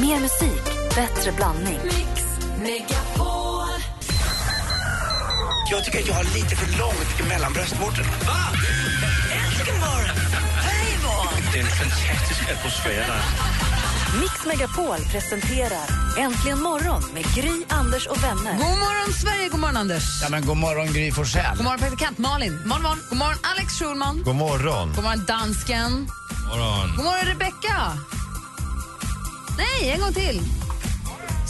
[0.00, 0.64] Mer musik,
[0.94, 1.78] bättre blandning.
[5.70, 8.08] Jag tycker att jag har lite för långt mellan bröstvårtorna.
[11.52, 13.22] Det är en fantastisk atmosfär där.
[14.20, 18.52] Mix Megapol presenterar Äntligen morgon med Gry, Anders och vänner.
[18.52, 19.48] God morgon, Sverige!
[19.48, 20.22] God morgon, Anders.
[20.22, 21.56] Ja, men god morgon Gry Forssell.
[21.56, 22.52] God morgon, praktikant Malin.
[22.66, 22.98] Morgon, morgon.
[23.10, 24.22] God morgon, Alex Schulman.
[24.24, 24.92] God morgon.
[24.94, 26.08] God morgon, dansken.
[26.48, 26.96] Morgon.
[26.96, 27.92] God morgon, Rebecca.
[29.58, 30.40] Nej, en gång till.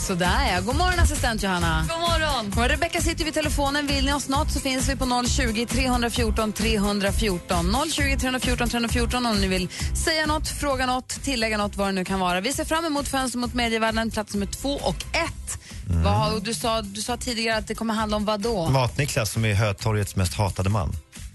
[0.07, 0.61] Sådär, ja.
[0.61, 1.85] God morgon, assistent Johanna.
[1.89, 2.63] God morgon.
[2.63, 3.87] Och Rebecca sitter vid telefonen.
[3.87, 7.75] Vill ni oss något så finns vi på 020 314 314.
[7.91, 9.69] 020 314 314 om ni vill
[10.05, 12.41] säga något, fråga något, tillägga något, vad det nu kan vara.
[12.41, 15.59] Vi ser fram emot Fönster mot medievärlden, plats nummer två och ett.
[16.03, 18.69] Vad, och du, sa, du sa tidigare att det kommer handla om vad då?
[18.69, 20.93] Mat-Niklas som är Hötorgets mest hatade man.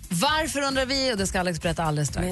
[0.09, 1.13] Varför undrar vi?
[1.13, 2.27] Och det ska Alex berätta alldeles strax.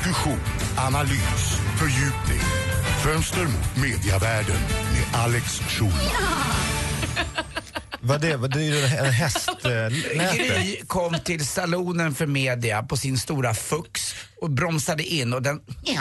[0.00, 0.40] Diskussion,
[0.76, 2.40] analys, fördjupning.
[3.04, 4.60] Fönster mot mediavärlden
[4.92, 5.94] med Alex Schulman.
[8.00, 9.92] Vad det, vad det är ju en hästnäte.
[10.36, 15.60] Gry kom till salonen för media på sin stora Fux och bromsade in och den...
[15.82, 16.00] Ja.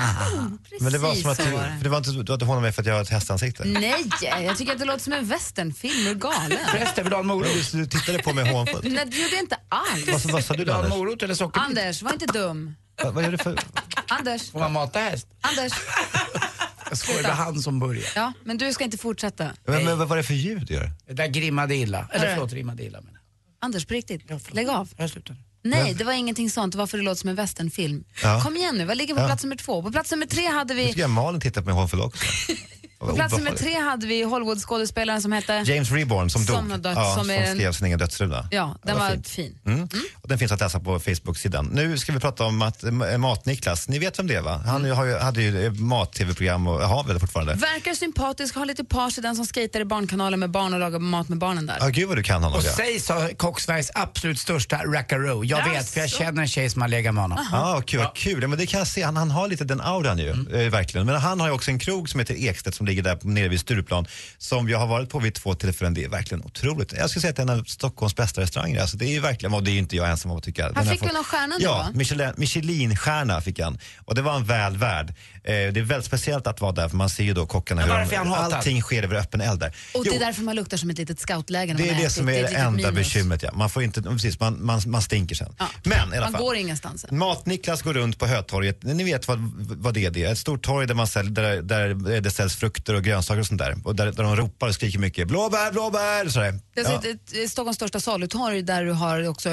[0.79, 1.75] Men det var som att du, var det.
[1.77, 3.63] för det var inte, du hade hånat mig för att jag har ett hästansikte.
[3.65, 6.07] Nej, jag tycker att det låter som en westernfilm.
[6.07, 6.57] Är du galen?
[6.71, 7.47] Förresten, vill du ha en morot?
[7.73, 8.83] Men Du, tittade på mig hånfullt.
[8.83, 10.25] Nej, det gjorde jag inte alls.
[10.25, 10.89] Vad, vad sa du då Anders?
[10.89, 11.57] morot eller?
[11.59, 12.75] Anders, var inte dum.
[13.03, 13.59] Vad, vad är det för...
[14.07, 15.27] Anders, Får man mata häst?
[15.41, 15.71] Anders.
[16.89, 18.07] Jag skojar, det var han som började.
[18.15, 19.51] Ja, men du ska inte fortsätta.
[19.65, 20.91] Men, men vad var det för ljud du gör?
[21.07, 22.09] Det där grimmade illa.
[22.13, 23.13] Eller förlåt, rimmade illa jag.
[23.61, 24.21] Anders, på riktigt.
[24.53, 24.89] Lägg av.
[24.97, 25.35] Jag slutar.
[25.63, 26.71] Nej, det var ingenting sånt.
[26.71, 28.03] Det var för det låter som en westernfilm.
[28.23, 28.41] Ja.
[28.43, 29.25] Kom igen nu, vad ligger på Ja.
[29.27, 29.83] plats nummer två?
[29.83, 32.25] På plats nummer tre hade Nu vi, ska jag Malin titta på mig hånfull också.
[32.99, 35.53] på plats nummer tre hade vi Hollywood-skådespelaren som hette...
[35.65, 36.79] James Reborn som, Som dog.
[36.79, 38.47] dött, ja, som som, en- skrev sin egen dödsrulla.
[38.51, 39.27] Ja, den Det var fint.
[39.27, 39.59] fin.
[39.65, 39.87] Mm.
[40.21, 41.65] Och den finns att läsa på Facebook-sidan.
[41.73, 43.89] Nu ska vi prata om eh, Mat-Niklas.
[43.89, 44.61] Ni vet vem det är va?
[44.65, 44.97] Han Mm.
[44.97, 47.53] har ju, hade ju eh, mat-tv-program och har väl fortfarande.
[47.53, 50.99] Verkar sympatisk, har lite page i den som skejtar i Barnkanalen med barn och lagar
[50.99, 51.77] mat med barnen där.
[51.79, 52.59] Ja, gud vad du kan honom.
[52.59, 55.43] Och Ja, sägs ha Cocksnäs absolut största rackaroo.
[55.45, 57.37] Jag vet, för jag känner en tjej som har legat med honom.
[57.53, 58.41] ah, kul, vad kul.
[58.41, 59.01] Ja, men det kan jag se.
[59.03, 61.05] Han, han har lite den auran ju, eh, verkligen.
[61.05, 63.59] Men han har ju också en krog som heter Ekstedt som ligger där nere vid
[63.59, 64.05] Stureplan
[64.37, 65.93] som jag har varit på vid två tillfällen.
[65.93, 66.93] Det är verkligen otroligt.
[66.93, 68.81] Jag skulle säga att det är en av Stockholms bästa restauranger.
[68.81, 70.71] Alltså, det är ju verkligen, och det är ju inte jag ensam om att tycka.
[70.75, 71.89] Har fick väl någon stjärna nu, Ja?
[71.93, 73.79] Michelin, Michelin-stjärna fick han.
[74.05, 75.09] Och det var en väl värd.
[75.09, 75.13] Eh,
[75.43, 78.27] det är väldigt speciellt att vara där för man ser ju då kockarna hur han
[78.27, 78.53] hatad?
[78.53, 79.75] allting sker över öppen eld där.
[79.93, 82.03] Och det Jo, är därför man luktar som ett litet scoutläger när det man är
[82.03, 82.93] det som är det litet enda minus.
[83.13, 83.43] bekymret.
[83.43, 83.51] Ja.
[83.53, 85.55] Man, får inte, precis, man, man, man stinker sen.
[85.59, 85.67] Ja.
[85.83, 86.41] Men i alla Man fall.
[86.41, 87.05] går ingenstans.
[87.11, 88.83] Mat-Niklas går runt på Hötorget.
[88.83, 90.11] Ni vet vad, vad det är.
[90.11, 93.39] Det är ett stort torg där, man säljer, där, där det säljs frukter och grönsaker
[93.39, 93.75] och sånt där.
[93.83, 96.59] Och där, där de ropar och skriker mycket blåbär, blåbär sådär.
[96.75, 97.01] Det är Ja.
[97.05, 99.49] ett, ett, Stockholms största salutorg där du har också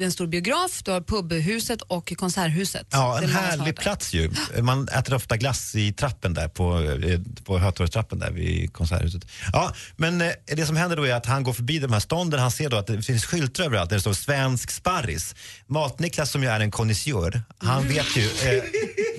[0.00, 2.86] en stor biograf, du har pubhuset och konserthuset.
[2.90, 4.30] Ja, en härlig plats ju.
[4.62, 9.22] Man äter ofta glass i trappen där på, eh, på Hötorgstrappen där vid konserthuset.
[9.52, 12.40] Ja, men eh, det som händer då är att han går förbi de här stånden,
[12.40, 15.34] han ser då att det finns skyltar överallt där det står svensk sparris.
[15.66, 18.22] Mat-Niklas som ju är en konnässör, han vet ju...
[18.24, 18.62] Eh,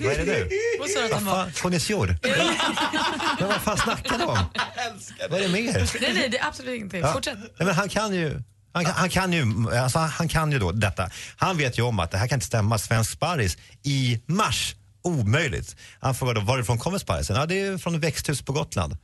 [0.00, 0.48] vad är det nu?
[0.80, 1.50] Vad sa du att han var?
[1.62, 2.16] konnässör?
[3.48, 4.38] Men vad fan snackar du om?
[5.30, 6.00] Vad är det mer?
[6.00, 7.00] Nej, nej, det är absolut ingenting.
[7.00, 7.12] Ja.
[7.12, 7.38] Fortsätt.
[7.38, 8.42] Nej, men han kan ju
[8.72, 9.44] han kan, han, kan ju,
[9.78, 11.10] alltså han kan ju då detta.
[11.36, 12.78] Han vet ju om att det här kan inte stämma.
[12.78, 15.76] Svensk sparris i mars, omöjligt.
[16.00, 17.36] Han frågar då varifrån kommer sparrisen?
[17.36, 18.96] Ja, det är från ett växthus på Gotland.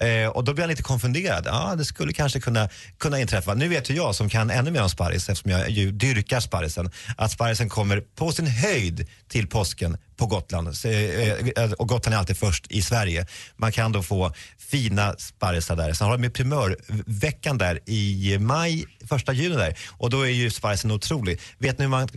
[0.00, 1.46] Eh, och då blir han lite konfunderad.
[1.46, 2.68] Ja, det skulle kanske kunna,
[2.98, 3.54] kunna inträffa.
[3.54, 6.90] Nu vet ju jag som kan ännu mer om sparris eftersom jag ju dyrkar sparrisen
[7.16, 10.76] att sparrisen kommer på sin höjd till påsken på Gotland.
[10.76, 13.26] Så, eh, eh, och Gotland är alltid först i Sverige.
[13.56, 15.92] Man kan då få fina sparrisar där.
[15.92, 19.78] Sen har de ju primörveckan där i maj, första juni där.
[19.88, 21.40] Och då är ju sparrisen otrolig.
[21.58, 22.08] Vet ni hur man,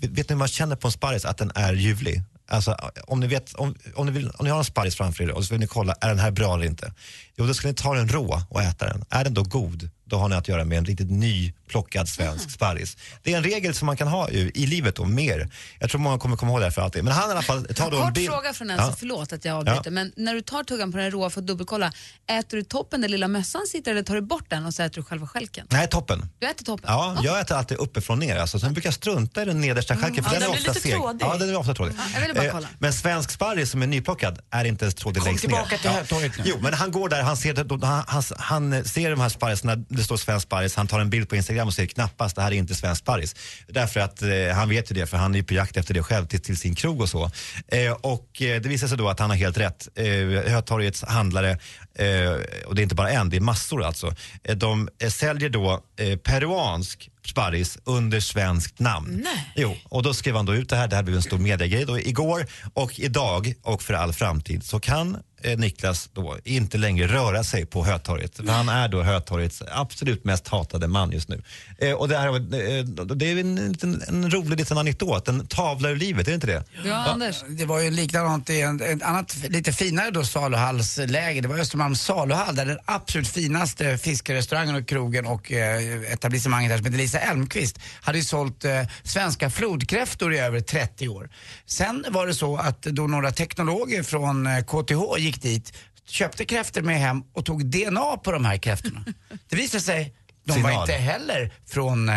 [0.00, 2.22] vet ni hur man känner på en sparris att den är ljuvlig?
[2.52, 5.30] Alltså, om, ni vet, om, om, ni vill, om ni har en sparris framför er
[5.30, 6.92] och så vill ni kolla, är den här bra eller inte?
[7.36, 9.04] Jo, då ska ni ta den rå och äta den.
[9.10, 12.96] Är den då god, då har ni att göra med en riktigt nyplockad svensk sparris.
[13.22, 15.50] Det är en regel som man kan ha ju, i livet och mer.
[15.78, 17.04] Jag tror många kommer komma ihåg det här för alltid.
[17.04, 18.94] Men han i alla fall tar då en Kort fråga från Elsa, Ja.
[18.98, 19.90] förlåt att jag avbryter, Ja.
[19.90, 21.92] men när du tar tuggan på den råa för att dubbelkolla,
[22.30, 24.94] äter du toppen där lilla mössan sitter eller tar du bort den och så äter
[24.96, 25.66] du själva stjälken?
[25.70, 26.28] Nej, toppen.
[26.38, 26.84] Du äter toppen?
[26.88, 28.36] Ja, jag äter alltid uppifrån ner.
[28.36, 30.70] Alltså, sen brukar jag strunta i den nedersta stjälken för Ja, den är den blir
[30.70, 30.92] ofta seg.
[30.92, 31.22] trådig.
[31.26, 31.94] Ja, den är ofta trådig.
[31.98, 32.68] Ja, jag ville bara Eh, kolla.
[32.78, 35.78] Men svensk sparris som är nyplockad är inte ens trådig Kom längst tillbaka ner.
[35.78, 36.44] till Hötorget nu.
[36.46, 40.02] Jo, men han går där, han ser, han, han, han ser de här sparrisarna, det
[40.02, 42.56] står svensk sparris, han tar en bild på Instagram och säger knappast det här är
[42.56, 43.36] inte svensk sparris.
[43.68, 46.02] Därför att eh, han vet ju det, för han är ju på jakt efter det
[46.02, 47.30] själv till, till sin krog och så.
[47.68, 49.88] Eh, och eh, det visar sig då att han har helt rätt.
[49.94, 51.58] Eh, Hötorgets handlare
[51.94, 54.14] Eh, och det är inte bara en, det är massor alltså.
[54.44, 59.20] Eh, de eh, säljer då eh, peruansk sparris under svenskt namn.
[59.24, 59.52] Nej.
[59.56, 60.88] Jo, och då skrev han då ut det här.
[60.88, 64.80] Det här blev en stor mediegrej då igår och idag och för all framtid så
[64.80, 65.16] kan
[65.56, 68.36] Niklas då inte längre röra sig på Hötorget.
[68.36, 71.42] För han är då Hötorgets absolut mest hatade man just nu.
[71.78, 75.90] Eh, och det, här, eh, det är en, liten, en rolig liten anekdot, en tavla
[75.90, 76.64] ur livet, är det inte det?
[76.84, 77.44] Ja, Anders.
[77.48, 81.40] Det var ju likadant i en, ett annat lite finare då saluhallsläge.
[81.40, 86.76] Det var Östermalms saluhall där den absolut finaste fiskerestaurangen och krogen och eh, etablissemanget där
[86.76, 91.30] som heter Lisa Elmqvist hade ju sålt eh, svenska flodkräftor i över 30 år.
[91.66, 95.72] Sen var det så att då några teknologer från eh, KTH gick dit,
[96.06, 99.04] köpte kräftor med hem och tog DNA på de här kräftorna.
[99.48, 100.14] Det visade sig,
[100.44, 100.80] de var Signal.
[100.80, 102.14] inte heller från eh,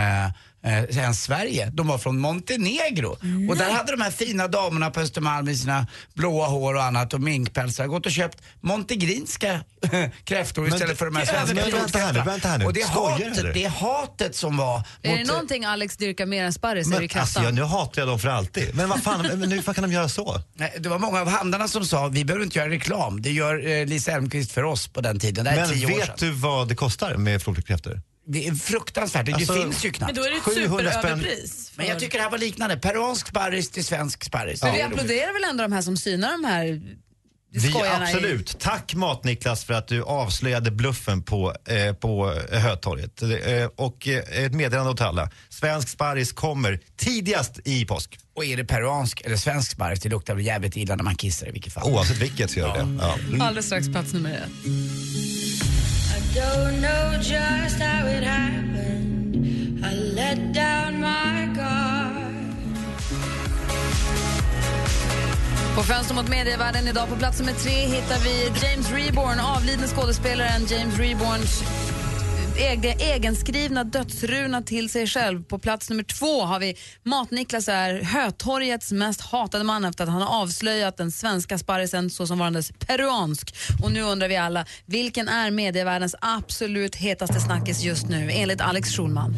[0.65, 1.69] eh, ens Sverige.
[1.73, 3.17] De var från Montenegro.
[3.49, 7.13] Och där hade de här fina damerna på Östermalm med sina blåa hår och annat
[7.13, 9.59] och minkpälsar gått och köpt montegrinska
[10.23, 12.65] kräftor istället för de här svenska men vänta här nu, vänta här nu.
[12.65, 16.53] Och det hatet, det hatet som var Är det mot- någonting Alex dyrkar mer än
[16.53, 18.75] sparris är det alltså, jag, nu hatar jag dem för alltid.
[18.75, 20.41] Men vad fan, men hur fan kan de göra så?
[20.53, 23.21] Nej, Det var många av handlarna som sa vi behöver inte göra reklam.
[23.21, 25.45] Det gör eh, Lisa Elmqvist för oss på den tiden.
[25.45, 25.99] Det är Men tio år sedan.
[25.99, 28.01] vet du vad det kostar med flodkräftor?
[28.27, 29.25] Det är fruktansvärt.
[29.25, 30.13] Det Alltså, finns ju knappt.
[30.13, 31.01] Men då är det ett 700 spänn.
[31.01, 31.71] superöverpris.
[31.75, 32.77] Men jag tycker det här var liknande.
[32.77, 34.59] Peruansk sparris till svensk sparris.
[34.59, 36.81] Det vi applåderar väl ändå de här som synar de här
[37.51, 38.59] Vi, skojarna i- absolut.
[38.59, 43.21] Tack Mat-Niklas för att du avslöjade bluffen på, eh, på eh, Hötorget.
[43.21, 43.29] Eh,
[43.75, 45.29] och eh, ett meddelande åt alla.
[45.49, 48.19] Svensk sparris kommer tidigast i påsk.
[48.35, 51.47] Och är det peruansk eller svensk sparris, det luktar väl jävligt illa när man kissar
[51.47, 51.83] i vilket fall.
[51.93, 52.97] Oavsett vilket så gör det.
[53.01, 53.15] Ja.
[53.27, 53.41] Mm.
[53.41, 54.65] Alldeles strax plats nummer ett.
[56.35, 59.85] Don't know just how it happened.
[59.85, 62.35] I let down my guard.
[65.75, 70.65] På Fönster mot medievärlden idag på plats nummer tre hittar vi James Reborn, avlidne skådespelaren
[70.65, 71.63] James Reborns
[72.57, 75.43] egen, egenskrivna dödsruna till sig själv.
[75.43, 80.21] På plats nummer två har vi Mat-Niklas är Hötorgets mest hatade man efter att han
[80.21, 83.55] har avslöjat den svenska sparrisen såsom varandes peruansk.
[83.83, 88.89] Och nu undrar vi alla, vilken är medievärldens absolut hetaste snackis just nu enligt Alex
[88.89, 89.35] Schulman?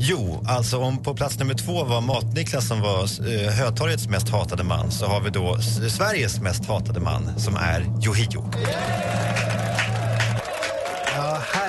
[0.00, 4.64] Jo, alltså om på plats nummer två var Mat-Niklas som var eh, Hötorgets mest hatade
[4.64, 5.58] man så har vi då
[5.90, 8.50] Sveriges mest hatade man som är Yohio.
[8.58, 9.83] Yeah!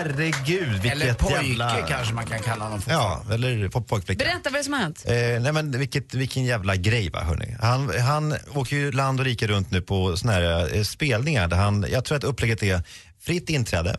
[0.05, 1.87] Herregud vilket Eller pojke jävla...
[1.87, 2.91] kanske man kan kalla honom för.
[2.91, 4.25] Ja, eller po- pojkflicka.
[4.25, 5.03] Berätta vad det är som har hänt.
[5.05, 7.55] Eh, nej men vilket, vilken jävla grej va hörni.
[7.61, 11.57] Han, han åker ju land och rike runt nu på såna här eh, spelningar där
[11.57, 12.83] han, jag tror att upplägget är
[13.21, 13.97] fritt inträde.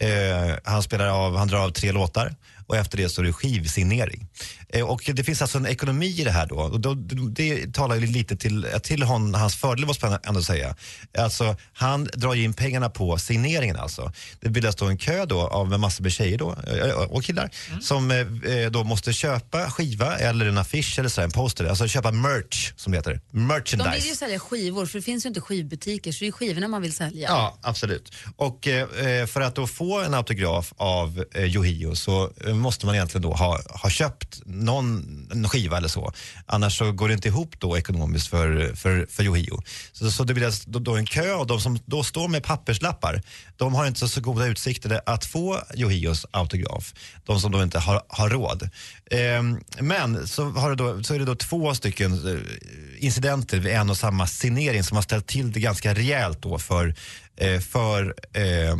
[0.00, 2.34] Eh, han spelar av, han drar av tre låtar
[2.68, 4.28] och efter det så är det skivsignering.
[4.68, 6.56] Eh, och det finns alltså en ekonomi i det här då.
[6.56, 6.94] Och då
[7.30, 10.76] det talar ju lite till, till hon, hans fördel måste man ändå säga.
[11.18, 14.12] Alltså han drar ju in pengarna på signeringen alltså.
[14.40, 17.50] Det bildas då en kö då av en massa med tjejer då, eh, och killar
[17.80, 21.64] som eh, då måste köpa skiva eller en affisch eller så en poster.
[21.64, 23.20] Alltså köpa merch som det heter.
[23.30, 23.90] Merchandise.
[23.90, 26.68] De vill ju sälja skivor, för det finns ju inte skivbutiker, så det är skivorna
[26.68, 27.28] man vill sälja.
[27.28, 28.12] Ja, absolut.
[28.36, 32.94] Och eh, för att då få en autograf av eh, Yohio så eh, måste man
[32.94, 36.12] egentligen då ha, ha köpt någon en skiva eller så.
[36.46, 39.62] Annars så går det inte ihop då ekonomiskt för, för, för Yohio.
[39.92, 42.42] Så, så det blir alltså då, då en kö och de som då står med
[42.44, 43.22] papperslappar
[43.58, 46.94] de har inte så, så goda utsikter att få Yohios autograf.
[47.24, 48.70] De som då inte har, har råd.
[49.10, 53.72] Ehm, men så, har det då, så är det då två stycken eh, incidenter vid
[53.72, 56.94] en och samma signering som har ställt till det ganska rejält då för,
[57.36, 58.76] eh, för eh,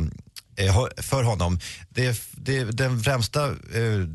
[0.96, 1.58] för honom.
[1.88, 3.54] Det, det, den främsta, eh,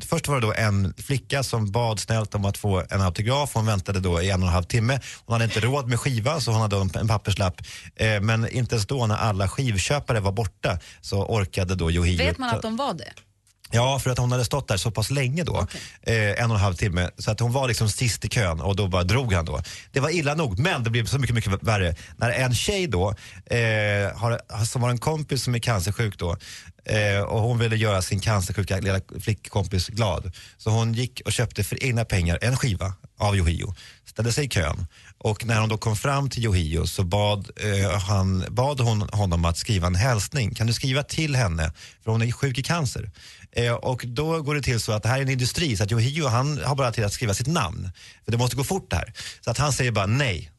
[0.06, 3.52] först var det då en flicka som bad snällt om att få en autograf.
[3.54, 5.00] Hon väntade då i en och en halv timme.
[5.26, 7.62] Hon hade inte råd med skiva så hon hade en, en papperslapp.
[7.96, 12.38] Eh, men inte ens då när alla skivköpare var borta så orkade då Yohio Vet
[12.38, 13.14] man att de var det?
[13.76, 15.68] Ja, för att hon hade stått där så pass länge då.
[16.02, 17.10] Eh, en och en halv timme.
[17.18, 19.62] Så att hon var liksom sist i kön och då bara drog han då.
[19.92, 21.96] Det var illa nog, men det blev så mycket, mycket värre.
[22.18, 23.10] När en tjej då,
[23.46, 26.38] eh, har, som har en kompis som är cancersjuk då,
[26.86, 30.32] eh, och hon ville göra sin cancersjuka lilla flickkompis glad.
[30.58, 33.76] Så hon gick och köpte för egna pengar en skiva av Yohio,
[34.06, 34.88] ställde sig i kön.
[35.18, 39.46] Och när hon då kom fram till Yohio så bad, eh, han, bad hon honom
[39.46, 40.54] att skriva en hälsning.
[40.56, 41.72] Kan du skriva till henne?
[42.04, 43.12] För hon är sjuk i cancer.
[43.56, 45.92] Eh, och då går det till så att det här är en industri så att
[45.92, 47.92] Yohio han har bara till att skriva sitt namn.
[48.26, 49.14] För det måste gå fort det här.
[49.42, 50.52] Så att han säger bara nej.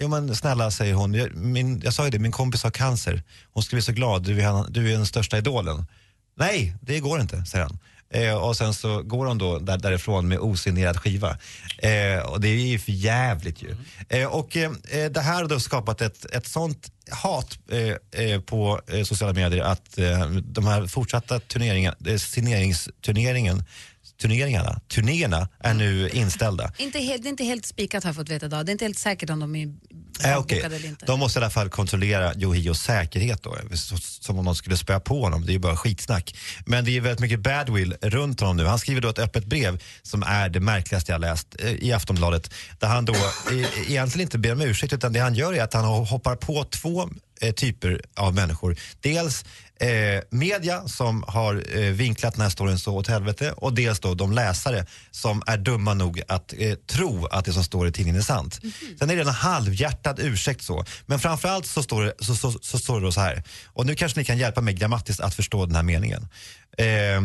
[0.00, 3.22] Jo men snälla säger hon, jag, min, jag sa ju det, min kompis har cancer.
[3.52, 5.86] Hon skulle bli så glad, du är, du är den största idolen.
[6.36, 7.78] Nej, det går inte, säger han.
[8.10, 11.38] Eh, och sen så går hon då där, därifrån med osignerad skiva.
[11.78, 13.76] Eh, och det är ju för jävligt ju.
[14.08, 14.70] Eh, och eh,
[15.10, 19.98] det här har då skapat ett, ett sånt hat eh, eh, på sociala medier att
[20.42, 23.64] de här fortsatta turneringarna, eh, signeringsturneringen
[24.20, 26.72] turneringarna, turnéerna är nu inställda.
[26.78, 28.66] Inte helt, det är inte helt spikat har jag fått veta idag.
[28.66, 29.74] Det är inte helt säkert om de är
[30.24, 30.76] Äh, avbokade okay.
[30.78, 31.06] eller inte.
[31.06, 35.00] De måste i alla fall kontrollera Yohios säkerhet då, så- som om de skulle spöa
[35.00, 35.46] på honom.
[35.46, 36.34] Det är ju bara skitsnack.
[36.66, 38.64] Men det är väldigt mycket badwill runt honom nu.
[38.64, 42.50] Han skriver då ett öppet brev som är det märkligaste jag läst eh, i Aftonbladet.
[42.78, 45.74] Där han då eh, egentligen inte ber om ursäkt utan det han gör är att
[45.74, 47.08] han hoppar på två
[47.40, 48.76] eh, typer av människor.
[49.00, 49.44] Dels
[49.80, 54.14] eh, media som har eh, vinklat den här storyn så åt helvete och dels då
[54.14, 58.20] de läsare som är dumma nog att eh, tro att det som står i tidningen
[58.20, 58.60] är sant.
[58.98, 60.84] Sen är det en halvhjärtad ursäkt så.
[61.06, 63.42] Men framförallt så står, det, så, så, så står det då så här.
[63.66, 66.28] Och nu kanske ni kan hjälpa mig grammatiskt att förstå den här meningen.
[66.78, 67.20] Eh,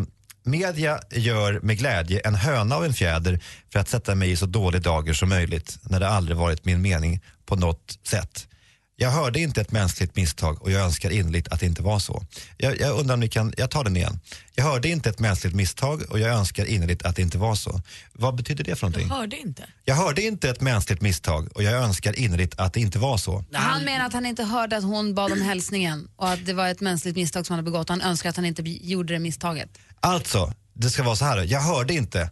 [0.45, 3.39] Media gör med glädje en höna av en fjäder
[3.71, 6.81] för att sätta mig i så dålig dager som möjligt när det aldrig varit min
[6.81, 8.47] mening på något sätt.
[8.95, 12.23] Jag hörde inte ett mänskligt misstag och jag önskar innerligt att det inte var så.
[12.57, 14.19] Jag, jag undrar om ni kan, jag tar den igen.
[14.55, 17.81] Jag hörde inte ett mänskligt misstag och jag önskar innerligt att det inte var så.
[18.13, 19.09] Vad betyder det för någonting?
[19.09, 19.63] Hörde inte.
[19.85, 23.45] Jag hörde inte ett mänskligt misstag och jag önskar innerligt att det inte var så.
[23.53, 26.67] Han menar att han inte hörde att hon bad om hälsningen och att det var
[26.67, 27.89] ett mänskligt misstag som han hade begått.
[27.89, 29.69] Han önskar att han inte gjorde det misstaget.
[29.99, 31.43] Alltså, det ska vara så här.
[31.43, 32.29] Jag hörde inte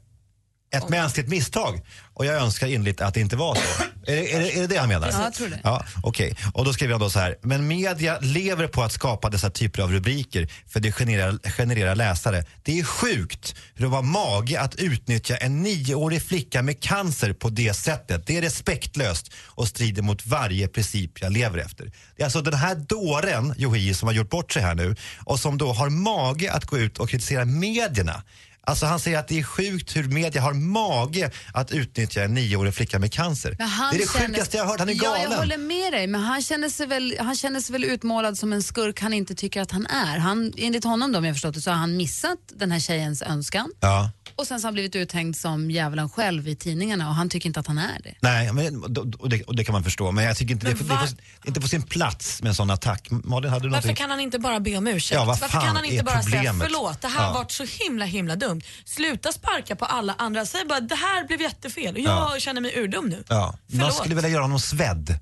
[0.76, 1.82] ett mänskligt misstag
[2.14, 3.84] och jag önskar innerligt att det inte var så.
[4.08, 5.10] Är, det, är, det, är det det han menar?
[5.12, 5.60] Ja, jag tror det.
[5.64, 7.36] Ja, Okej, och då skriver han då så här.
[7.42, 12.46] Men media lever på att skapa dessa typer av rubriker för det genererar, genererar läsare.
[12.64, 17.50] Det är sjukt hur de har mage att utnyttja en nioårig flicka med cancer på
[17.50, 18.28] det sättet.
[18.28, 21.92] Det är respektlöst och strider mot varje princip jag lever efter.
[22.16, 25.40] Det är alltså den här dåren, Yohei, som har gjort bort sig här nu och
[25.40, 28.24] som då har mage att gå ut och kritisera medierna.
[28.64, 32.74] Alltså han säger att det är sjukt hur media har mage att utnyttja en nioårig
[32.74, 33.52] flicka med cancer.
[33.52, 35.32] Det är det känner- sjukaste jag har hört, han är Ja, galen.
[35.32, 38.54] jag håller med dig, men han känner, sig väl, han känner sig väl utmålad som
[38.54, 40.18] en skurk han inte tycker att han är.
[40.18, 43.22] Han, enligt honom då, om jag förstått det, så har han missat den här tjejens
[43.22, 44.12] önskan Ja.
[44.36, 47.48] Och sen så har han blivit uthängd som djävulen själv i tidningarna och han tycker
[47.50, 48.14] inte att han är det.
[48.20, 48.84] Nej, men,
[49.20, 50.96] och, det, och det kan man förstå, men jag tycker inte det, på- det, på,
[50.96, 53.08] det är inte på sin plats med en sån attack.
[53.12, 55.16] Malin, hade du Varför kan han inte bara be om ursäkt?
[55.16, 56.64] Ja, vad Varför kan han inte bara säga problemet?
[56.68, 57.34] förlåt, det här har Ja.
[57.34, 58.62] varit så himla himla dumt.
[58.86, 62.40] Sluta sparka på alla andra, säg bara det här blev jättefel och jag Ja.
[62.40, 63.24] känner mig urdum nu.
[63.28, 63.46] Ja.
[63.68, 63.96] Man Förlåt.
[63.96, 65.20] skulle vilja göra honom svedd.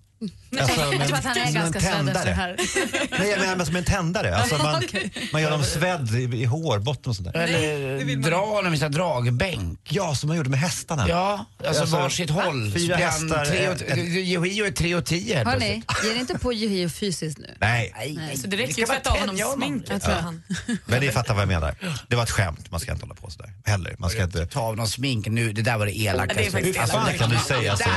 [0.59, 2.55] Alltså, jag tror att han är som en ganska svedd efter det här.
[3.19, 4.35] Nej, jag menar men som en tändare.
[4.35, 4.83] Alltså, man,
[5.33, 7.41] man gör dem svedd i, i hårbotten och sånt där.
[7.41, 9.79] Eller dra honom i här dragbänk.
[9.89, 11.09] Ja, som man gjorde med hästarna.
[11.09, 12.71] Ja, alltså, Alltså, varsitt håll.
[12.71, 16.11] fyra hästar, tre Yohio är 3 och 10 helt Hörni, plötsligt.
[16.11, 17.55] ge er inte på Yohio fysiskt nu.
[17.59, 18.37] Nej, Nej.
[18.37, 20.03] Så det räcker ska ju bara tvätta av honom sminket.
[20.07, 20.13] Ja.
[20.21, 20.43] han.
[20.85, 21.75] men ni fattar vad jag menar.
[22.07, 23.53] Det var ett skämt, man ska inte hålla på sådär.
[23.65, 23.95] Heller.
[23.99, 24.45] Man ska inte...
[24.45, 26.59] Ta av någon smink nu, det där var det elakaste.
[26.59, 27.89] Hur fan kan du säga så?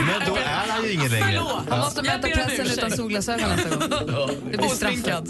[0.00, 1.40] Men då är han ju ingen längre.
[1.70, 4.30] Han måste möta pressen utan solglasögon nästa gång.
[4.50, 4.66] Det blir.
[4.66, 5.28] Osminkad.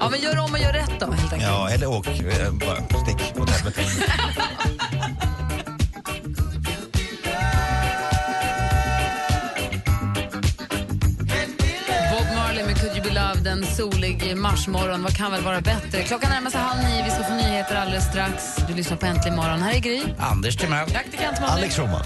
[0.00, 1.42] Ja, men gör om och gör rätt då helt enkelt.
[1.50, 3.80] Ja, eller åk, eh, bara stick åt helvete.
[12.12, 15.02] Bob Marley med Could You Be Loved en solig marsmorgon.
[15.02, 16.02] Vad kan väl vara bättre?
[16.02, 17.04] Klockan närmar sig halv nio.
[17.04, 18.56] Vi ska få nyheter alldeles strax.
[18.68, 19.62] Du lyssnar på Äntligen morgon.
[19.62, 20.02] Här är Gry.
[20.18, 20.88] Anders Timell.
[20.90, 21.54] Praktikant Malin.
[21.54, 22.02] Alex Roman.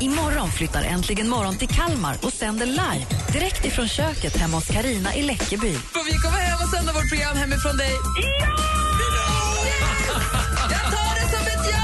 [0.00, 5.14] Imorgon flyttar Äntligen morgon till Kalmar och sänder live direkt ifrån köket hemma hos Karina
[5.14, 5.72] i Läckeby.
[5.72, 7.92] Får vi komma hem och sända vårt program hemifrån dig?
[8.40, 8.56] Ja!
[10.70, 11.74] Jag tar det som ett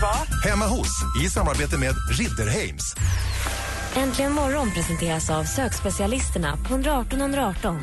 [0.00, 0.50] ja!
[0.50, 0.88] Hemma hos,
[1.24, 2.94] i samarbete med Ridderheims.
[3.96, 7.78] Äntligen morgon presenteras av sökspecialisterna på 118 118.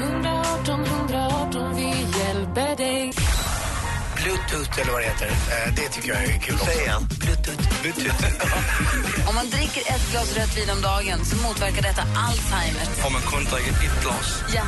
[0.00, 2.91] 118 118, vi hjälper dig.
[4.22, 5.26] Bluetooth eller vad det heter.
[5.28, 6.66] Eh, Det tycker jag är kul också.
[6.66, 7.08] Säg igen.
[7.20, 7.82] Bluetooth.
[7.82, 8.24] Bluetooth.
[9.28, 12.82] Om man dricker ett glas rött vin om dagen så motverkar detta Alzheimer.
[13.06, 14.42] Om man kun dricker ett glas.
[14.54, 14.62] Ja.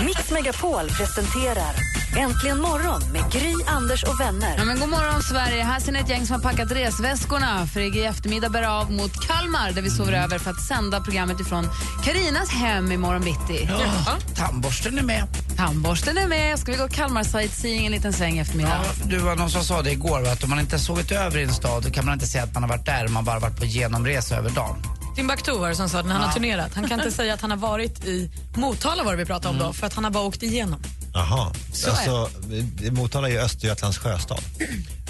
[0.04, 1.74] Mix Megapol presenterar
[2.16, 4.54] Äntligen morgon med Gry, Anders och vänner.
[4.58, 5.62] Ja, men god morgon, Sverige.
[5.62, 9.26] Här ser ni ett gäng som har packat resväskorna för i eftermiddag bär av mot
[9.26, 11.68] Kalmar där vi sover över för att sända programmet ifrån
[12.04, 13.68] Karinas hem imorgon bitti.
[13.70, 15.24] Ja, tandborsten är med.
[15.56, 16.58] Tandborsten är med.
[16.58, 18.80] Ska vi gå Kalmar sightseeing en liten sväng i eftermiddag?
[18.84, 21.38] Ja, du var någon som sa det igår, att om man inte har sovit över
[21.38, 23.38] i en stad då kan man inte säga att man har varit där man bara
[23.38, 24.95] varit på genomresa över dagen.
[25.16, 26.26] Timbuktu var det som sa det när han Ja.
[26.28, 26.74] har turnerat.
[26.74, 29.58] Han kan inte säga att han har varit i Motala var det vi pratade om
[29.58, 30.82] då, för att han har bara åkt igenom.
[31.14, 31.52] Jaha.
[31.72, 32.30] Så är alltså,
[32.90, 34.40] Motala är ju Östergötlands sjöstad.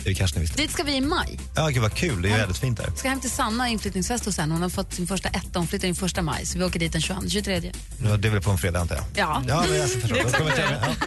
[0.05, 0.57] Det kanske ni visste.
[0.63, 1.39] Dit ska vi i maj.
[1.57, 2.23] Ja, gud vad kul.
[2.23, 2.91] Det är ju väldigt fint där.
[2.97, 4.55] ska hem till Sanna inflyttningsfest hos henne.
[4.55, 5.59] Hon har fått sin första etta.
[5.59, 6.47] Hon flyttar in första maj.
[6.47, 7.73] Så vi åker dit den 22, 23.
[7.99, 9.05] Nu, Det är väl på en fredag antar jag?
[9.15, 9.43] Ja.
[9.49, 10.09] Ja, men jag förstår.
[10.15, 11.07] Det är Då kommer exakt jag till- ja.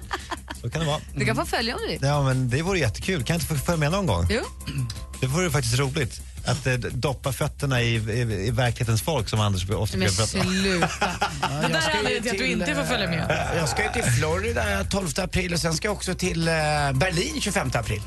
[0.61, 0.99] Så kan det vara.
[1.15, 1.99] Du kan få följa om du vill.
[2.01, 3.23] Ja, men det vore jättekul.
[3.23, 4.27] Kan jag inte få följa med någon gång?
[4.29, 4.41] Jo.
[5.21, 6.21] Det vore faktiskt roligt.
[6.45, 10.39] Att eh, doppa fötterna i, i, i verklighetens folk som Anders ofta Men brukar prata
[10.47, 10.53] om.
[10.53, 10.87] sluta.
[11.61, 13.19] Det där är anledningen till att du inte får följa med.
[13.31, 16.53] eh, Jag ska ju till Florida 12 april och sen ska jag också till eh,
[16.93, 18.01] Berlin 25 april.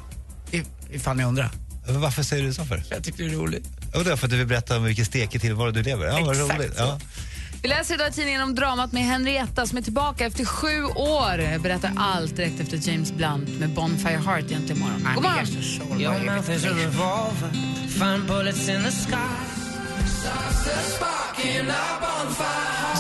[0.51, 0.63] I-
[0.93, 1.51] Ifall ni undrar.
[1.89, 2.83] Varför säger du så för?
[2.91, 3.67] Jag tycker det är roligt.
[3.95, 6.07] Och det är för att du vill berätta om vilken stekig tillvaro du lever.
[6.07, 6.77] Ja, vad Exakt roligt.
[6.77, 6.83] så.
[6.83, 7.01] Ja.
[7.63, 11.59] Vi läser idag i tidningen om dramat med Henrietta som är tillbaka efter sju år.
[11.59, 15.15] Berättar allt direkt efter James Blunt med Bonfire Heart egentligen imorgon.
[15.15, 16.01] God morgon!
[16.01, 17.51] Your mouth is a revolver,
[17.89, 19.63] find bullets in the sky.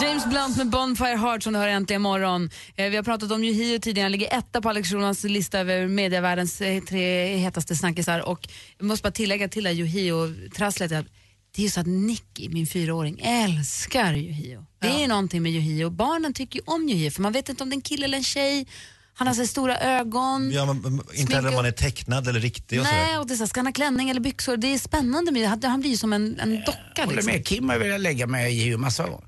[0.03, 2.51] James Blunt med Bonfire Heart som du hör äntligen imorgon.
[2.77, 5.87] Eh, vi har pratat om Yohio tidigare, han ligger etta på Alex Schulmans lista över
[5.87, 8.29] medievärldens eh, tre hetaste snackisar.
[8.29, 11.07] Och jag måste bara tillägga till det här Yohio-trasslet att
[11.55, 14.67] det är ju så att Nicky, min fyraåring, älskar Yohio.
[14.79, 15.91] Det är ju någonting med Yohio.
[15.91, 18.19] Barnen tycker ju om Yohio för man vet inte om det är en kille eller
[18.19, 18.67] en tjej.
[19.15, 20.51] Han har så stora ögon.
[20.53, 23.21] Ja, men, men, inte heller om man är tecknad eller riktig och Nej, sådär.
[23.21, 24.57] och det är så ska han ha klänning eller byxor?
[24.57, 25.49] Det är spännande med.
[25.65, 27.05] Han blir ju som en, en docka.
[27.05, 27.33] Håller Liksom.
[27.33, 27.47] med.
[27.47, 29.25] Kim har velat lägga mig i massa år.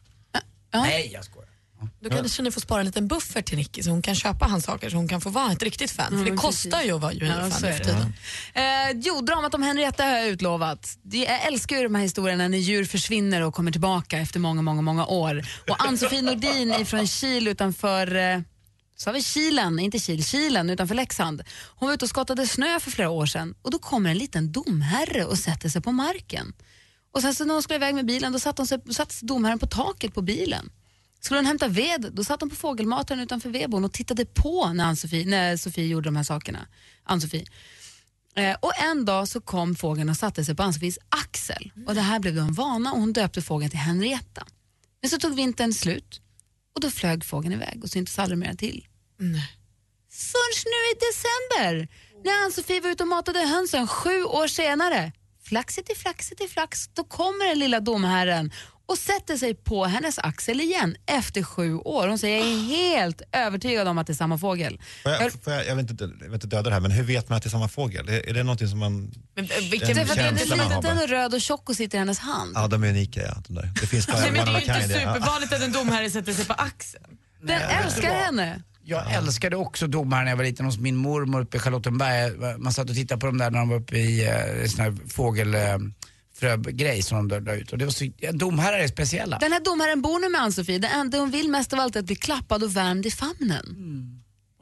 [0.75, 1.44] Nej, jag skojar.
[2.01, 4.65] Då kanske ni får spara en liten buffert till Nicky så hon kan köpa hans
[4.65, 6.09] saker så hon kan få vara ett riktigt fan.
[6.11, 6.89] För det Mm, kostar precis.
[6.89, 8.13] ju att vara Ja, så nu är för tiden.
[8.55, 10.99] Eh, jo, dramat om Henrietta har jag utlovat.
[11.03, 14.63] Det- Jag älskar ju de här historierna när djur försvinner och kommer tillbaka efter många,
[14.63, 15.45] många, många år.
[15.69, 18.41] Och Ann-Sofie Nordin från Kil utanför eh,
[18.97, 21.43] så har vi Kilen, inte Kil, Kilen utanför Leksand.
[21.77, 24.53] Hon var ute och skottade snö för flera år sedan och då kommer en liten
[24.53, 26.53] domherre och sätter sig på marken.
[27.15, 29.59] Och sen så när hon skulle iväg med bilen då satt, hon sig, satt domherren
[29.59, 30.71] på taket på bilen.
[31.25, 34.85] Skulle hon hämta ved, då satt hon på fågelmataren utanför vedboden och tittade på när,
[34.85, 36.67] Ann-Sofie, när Sofie gjorde de här sakerna.
[37.05, 37.47] Ann-Sofie.
[38.37, 41.73] Eh, och en dag så kom fågeln och satte sig på Ann-Sofies axel.
[41.87, 44.47] Och det här blev då en vana och hon döpte fågeln till Henrietta.
[45.01, 46.21] Men så tog vintern slut
[46.75, 48.87] och då flög fågeln iväg och syntes aldrig mer till.
[50.11, 51.89] Först nu i december
[52.25, 55.13] när Ann-Sofie var ute och matade hönsen sju år senare.
[55.43, 58.53] Flaxigt i flaxigt i flax, då kommer den lilla domherren
[58.87, 62.09] och sätter sig på hennes axel igen efter sju år.
[62.09, 64.81] Hon säger jag är helt övertygad om att det är samma fågel.
[65.03, 67.05] Får jag, får jag, jag, vet inte, jag vet inte döda det här, men hur
[67.05, 68.09] vet man att det är samma fågel?
[68.09, 69.13] Är, är det någonting som man...
[69.35, 71.35] Men, eh, vilken, Det är för att den är känslan man har den är röd
[71.35, 72.53] och tjocka och sitter i hennes hand.
[72.55, 73.35] Ja, de är unika ja.
[73.49, 73.71] De där.
[73.81, 76.45] Det finns bara Nej, men det är ju inte supervanligt att en domherre sätter sig
[76.45, 77.19] på axeln.
[77.43, 78.63] Den älskar henne.
[78.87, 82.59] Jag älskade också domaren när jag var liten hos min mormor uppe i Charlottenberg.
[82.59, 85.09] Man satt och tittade på dem där när de var uppe i eh, sån här
[85.09, 85.57] fågel...
[86.45, 87.73] Frögrej som de la ut.
[87.73, 89.39] Och det var så, domherrar är speciella.
[89.39, 90.79] Den här domaren bor nu med Ann-Sofie.
[90.79, 93.77] Det enda hon vill mest av allt är att bli klappad och värmd i famnen.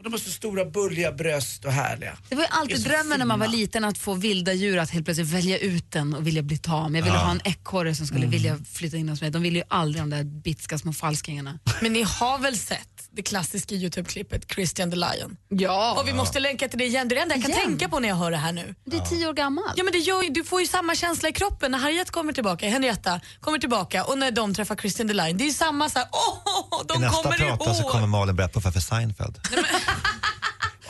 [0.02, 2.18] Och de har så stora bulliga bröst och härliga.
[2.28, 5.04] Det var ju alltid drömmen när man var liten att få vilda djur att helt
[5.04, 6.94] plötsligt välja ut den och vilja bli tam.
[6.94, 7.22] Jag ville Ja.
[7.22, 9.30] ha en ekorre som skulle vilja flytta in hos mig.
[9.30, 11.58] De ville ju aldrig de där bitska små falskingarna.
[11.80, 15.36] Men ni har väl sett det klassiska Youtube-klippet Christian the Lion?
[15.48, 15.96] Ja.
[16.00, 17.08] Och vi måste länka till det igen.
[17.08, 17.64] Det är det enda jag kan Igen?
[17.66, 18.74] tänka på när jag hör det här nu.
[18.84, 19.72] Det är tio år gammalt.
[19.76, 22.68] Ja men det gör, du får ju samma känsla i kroppen när Harriet kommer tillbaka,
[22.68, 25.36] Henrietta kommer tillbaka och när de träffar Christian the Lion.
[25.36, 27.76] Det är ju samma så här, åh, I de nästa kommer prata ihåg.
[27.76, 29.38] så kommer Malin berätta för Seinfeld.
[29.50, 29.91] Helt, Och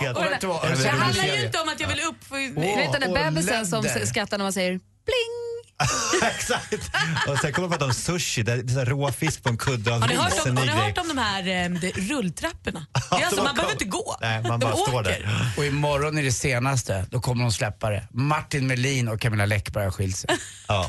[0.00, 2.16] Eller Det handlar ju inte om att jag vill upp...
[2.30, 5.51] Du vet den där bebisen som skrattar när man säger pling.
[6.22, 6.90] Exakt.
[7.28, 9.56] Och sen kommer man prata om sushi, det är så här rå fisk på en
[9.56, 11.70] kudde av Har ni hört ris, om, en har ni hört om de här eh,
[11.70, 12.86] de, rulltrapporna?
[13.10, 14.16] Det är alltså, man behöver inte gå.
[14.20, 14.90] Nej, man de bara åker.
[14.90, 15.52] står där.
[15.56, 18.08] Och imorgon är det senaste, då kommer de släppa det.
[18.10, 20.30] Martin Melin och Camilla Läckberg har skilt sig.
[20.68, 20.88] Ja.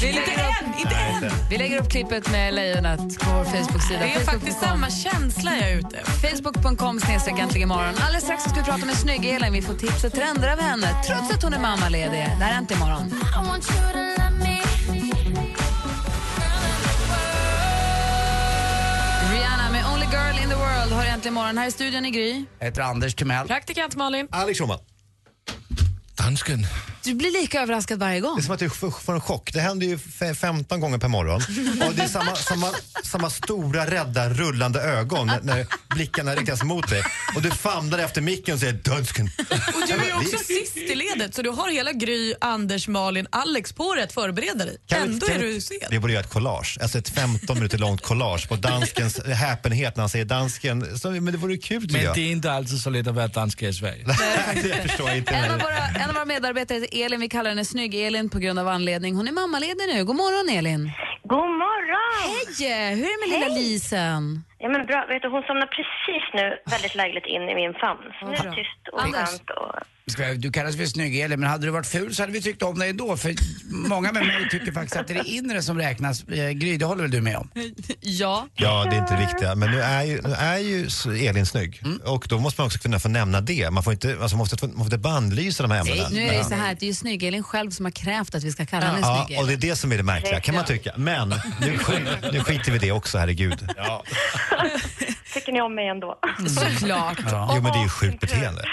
[0.00, 1.32] Vi lägger, upp, än, inte än.
[1.50, 4.00] vi lägger upp klippet med lejonet på vår Facebook-sida.
[4.00, 4.68] Det är faktiskt Facebook.com.
[4.68, 6.02] samma känsla jag är ute.
[6.04, 7.94] Facebook.com snedstreck äntligen imorgon.
[8.00, 9.52] Alldeles strax ska vi prata med snygg-Elin.
[9.52, 12.26] Vi får tips och trender av henne trots att hon är mammaledig.
[12.38, 13.14] Det här är Äntligen imorgon.
[19.30, 21.58] Rihanna med Only Girl in the World har äntligen morgon.
[21.58, 22.44] Här i studion i Gry.
[22.58, 23.46] Jag heter Anders Timell.
[23.46, 24.28] Praktikant Malin.
[24.30, 24.78] Alex Schulman.
[26.14, 26.66] Dansken.
[27.04, 28.36] Du blir lika överraskad varje gång.
[28.36, 29.52] Det är som att du får en chock.
[29.52, 31.40] Det händer ju f- 15 gånger per morgon.
[31.88, 32.70] Och det är samma, samma,
[33.04, 37.02] samma stora, rädda, rullande ögon när, när blickarna riktas mot dig.
[37.36, 39.30] Och du famlar efter micken och säger dansken.
[39.74, 43.26] Och du är ju också sist i ledet så du har hela Gry, Anders, Malin,
[43.30, 44.76] Alex på dig att förbereda dig.
[44.86, 45.76] Kan vi- Ändå kan är vi- du sen.
[45.90, 50.02] Vi borde göra ett collage, alltså ett 15 minuter långt collage på danskens häpenhet när
[50.02, 50.98] han säger dansken.
[50.98, 53.28] Så, men det vore kul tycker Men det är inte alltid så lätt att vara
[53.28, 54.04] danska i Sverige.
[54.62, 57.20] det förstår jag inte En av, våra, en av våra medarbetare Elin.
[57.20, 59.14] Vi kallar henne Snygg-Elin på grund av anledning.
[59.14, 60.04] Hon är mammaledig nu.
[60.04, 60.90] God morgon Elin.
[61.28, 62.20] God morgon!
[62.58, 62.94] Hej!
[62.96, 63.62] Hur är det med lilla Hej.
[63.62, 64.44] Lisen?
[64.58, 65.06] Ja, men bra.
[65.08, 68.00] Vet du, hon somnar precis nu väldigt lägligt in i min famn.
[68.20, 69.28] Så nu är det tyst och Anders.
[69.28, 69.50] skönt.
[69.50, 69.72] Och...
[70.12, 72.42] Ska jag- Du kallas för snygg Elin, men hade du varit ful så hade vi
[72.42, 73.16] tyckt om dig ändå.
[73.16, 73.34] För
[73.88, 76.24] många med mig tycker faktiskt att det är det inre som räknas.
[76.28, 77.50] Eh, Gry, det håller väl du med om?
[78.00, 78.46] Ja.
[78.54, 79.54] Ja, det är inte det viktiga.
[79.54, 81.82] Men nu är ju, nu är ju s- Elin snygg.
[82.04, 83.70] Och då måste man också kunna få nämna det.
[83.70, 86.08] Man får inte, alltså, man måste, man får inte bandlysa de här ämnena.
[86.08, 88.34] Nu är det ju så här att det är ju Snygg-Elin själv som har krävt
[88.34, 90.40] att vi ska kalla henne Ja, snygg och det är det som är det märkliga,
[90.40, 90.92] kan man tycka.
[90.96, 91.13] Men
[91.60, 93.68] nu, sk- nu skiter vi i det också, herregud.
[93.76, 94.02] Ja.
[95.34, 96.18] Tycker ni om mig ändå?
[96.48, 97.18] Såklart.
[97.32, 98.62] Jo, men det är ju sjukt beteende.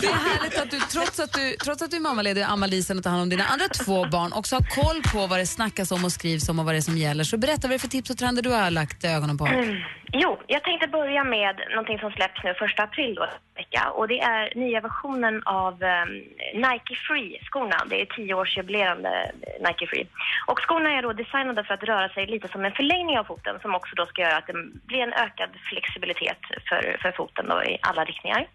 [0.00, 2.68] Det är härligt att du trots att du, trots att du är mammaledig och ammar
[2.68, 5.46] Lisen och tar hand om dina andra två barn också har koll på vad det
[5.46, 7.24] snackas om och skrivs om och vad det är som gäller.
[7.24, 9.46] Så berätta vad det är för tips och trender du har lagt ögonen på.
[9.46, 9.76] Mm.
[10.12, 13.26] Jo, jag tänkte börja med någonting som släpps nu första april då,
[13.56, 13.90] vecka.
[13.90, 16.10] Och det är nya versionen av um,
[16.54, 17.78] Nike Free-skorna.
[17.90, 20.06] Det är tioårsjubilerande eh, Nike Free.
[20.46, 23.58] Och skorna är då designade för att röra sig lite som en förlängning av foten
[23.62, 24.52] som också då ska göra att det
[24.86, 26.38] blir en ökad flexibilitet
[26.68, 28.48] för, för foten då i alla riktningar.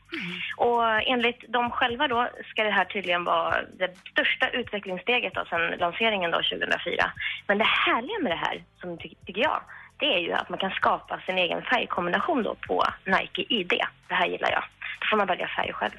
[0.58, 0.84] Och
[1.14, 6.32] enligt dem själva då ska det här tydligen vara det största utvecklingssteget då sedan lanseringen
[6.32, 7.12] då 2004.
[7.48, 9.62] Men det härliga med det här, som ty- tycker jag,
[9.98, 13.74] det är ju att man kan skapa sin egen färgkombination då på Nike ID.
[14.08, 14.64] Det här gillar jag.
[15.00, 15.92] Då får man välja färg själv.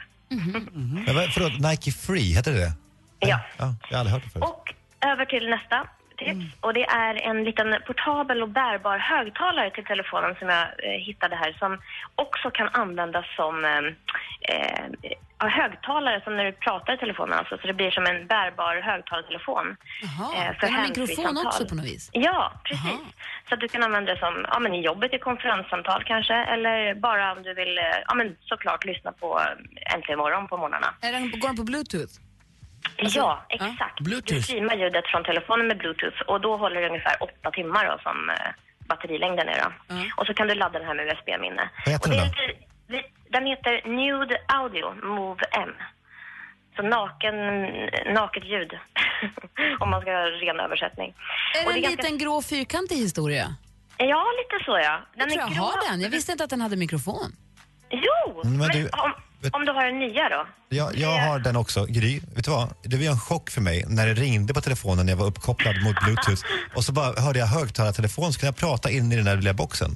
[1.07, 2.73] Men vad- förlåt, Nike Free, heter det det?
[3.19, 3.41] Ja.
[3.59, 4.45] ja jag har aldrig hört det förut.
[4.45, 4.75] Och
[5.07, 5.87] över till nästa
[6.25, 6.57] tips.
[6.61, 11.37] Och det är en liten portabel och bärbar högtalare till telefonen som jag eh, hittade
[11.37, 11.79] här som
[12.15, 13.79] också kan användas som eh,
[14.53, 14.85] eh,
[15.49, 17.59] högtalare som när du pratar i telefonen alltså.
[17.59, 19.77] Så det blir som en bärbar högtalartelefon.
[20.03, 22.11] Jaha, den har mikrofon också på något vis?
[22.13, 23.01] Ja, precis.
[23.49, 26.95] Så att du kan använda det som ja, men i jobbet i konferenssamtal kanske eller
[26.95, 30.95] bara om du vill eh, ja, men såklart lyssna på eh, Äntligen morgon på morgnarna.
[31.01, 32.13] Är den, går den på bluetooth?
[32.99, 33.99] Alltså, ja, exakt.
[34.27, 37.99] Du streamar ljudet från telefonen med bluetooth och då håller det ungefär åtta timmar då,
[38.03, 38.37] som eh,
[38.89, 39.95] batterilängden är då.
[40.17, 41.71] Och så kan du ladda den här med USB-minne.
[41.87, 42.99] Vad heter den är då?
[43.29, 45.71] Den heter Nude Audio Move M.
[46.77, 47.35] Så naken,
[48.15, 48.73] naket ljud.
[49.81, 51.15] Om man ska ha ren översättning.
[51.55, 53.57] Är Och det en ganska- liten grå fyrkantig historia?
[53.97, 55.01] Ja, lite så ja.
[55.17, 55.63] Den jag tror är jag grå.
[55.65, 56.01] har den.
[56.01, 57.33] Jag visste inte att den hade mikrofon.
[57.91, 58.41] Jo!
[58.45, 59.13] Men Men du- om,
[59.53, 60.47] om du har den nya då?
[60.69, 61.87] Jag, jag har den också.
[61.89, 62.69] Gry, vet du vad?
[62.83, 65.83] Det var en chock för mig när det ringde på telefonen när jag var uppkopplad
[65.85, 66.43] mot bluetooth.
[66.75, 69.53] Och så bara hörde jag högtalartelefon, så kunde jag prata in i den där lilla
[69.55, 69.91] boxen.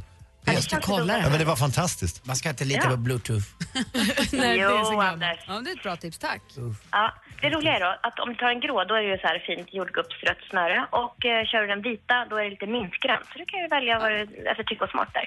[0.44, 2.26] Det, Jag ska kolla det ja, men det var fantastiskt.
[2.26, 2.90] Man ska inte lita Ja.
[2.90, 3.46] på bluetooth.
[4.32, 5.12] Nej, Jo, det är så gammalt.
[5.12, 5.38] Anders.
[5.48, 6.42] Ja, det är ett bra tips, tack.
[6.90, 9.18] Ja, det roliga är då att om du tar en grå då är det ju
[9.18, 12.66] så här fint jordgubbsrött snöre och eh, kör du den vita då är det lite
[12.66, 13.26] mintgrönt.
[13.32, 15.26] Så du kan ju välja vad du efter tycke och smak där.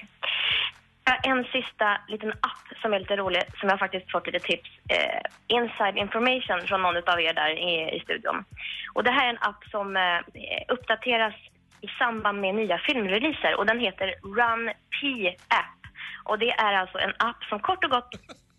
[1.10, 4.70] Har En sista liten app som är lite rolig som jag faktiskt fått lite tips.
[4.88, 8.44] Eh, inside information från någon av er där i, i studion.
[8.94, 10.20] Och det här är en app som eh,
[10.68, 11.34] uppdateras
[11.80, 15.28] i samband med nya filmreleaser och den heter Run P
[15.62, 15.80] App.
[16.24, 18.10] Och det är alltså en app som kort och gott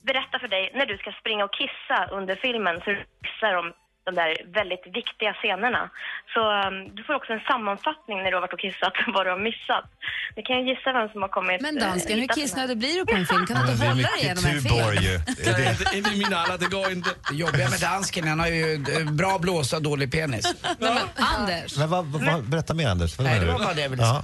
[0.01, 3.73] berättar för dig när du ska springa och kissa under filmen så du kissar om
[4.07, 5.83] de där väldigt viktiga scenerna.
[6.33, 9.29] Så um, du får också en sammanfattning när du har varit och kissat vad du
[9.35, 9.85] har missat.
[10.35, 11.61] Ni kan ju gissa vem som har kommit...
[11.61, 13.45] Men eh, dansken, hur kissnödig blir du på en film?
[13.47, 14.75] Kan du inte det är hålla dig mycket igenom en film?
[15.43, 15.97] Det är det.
[15.97, 17.09] Inte min alla, det går inte.
[17.29, 18.65] Det jobbiga med dansken, han har ju
[19.21, 20.45] bra blåsa och dålig penis.
[20.79, 23.17] Nej, men Anders, Men vad, vad, berätta mer Anders.
[23.17, 24.21] Vad Nej, det var bara det jag ville Ja.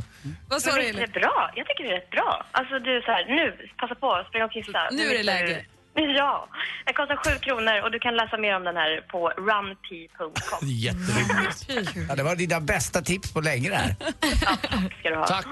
[0.49, 1.11] vad sa du är Elin?
[1.21, 1.51] bra?
[1.55, 2.45] Jag tycker det är rätt bra.
[2.51, 3.45] Alltså du så här, nu,
[3.77, 4.79] passa på, spring och kissa.
[4.91, 5.65] Nu är det läge.
[6.17, 6.47] Ja,
[6.85, 10.31] den kostar sju kronor och du kan läsa mer om den här på runp.com.
[10.61, 11.89] Jätteroligt.
[12.09, 13.95] Ja, det var dina bästa tips på länge det här.
[14.99, 15.27] Ska du ha.
[15.27, 15.45] Tack.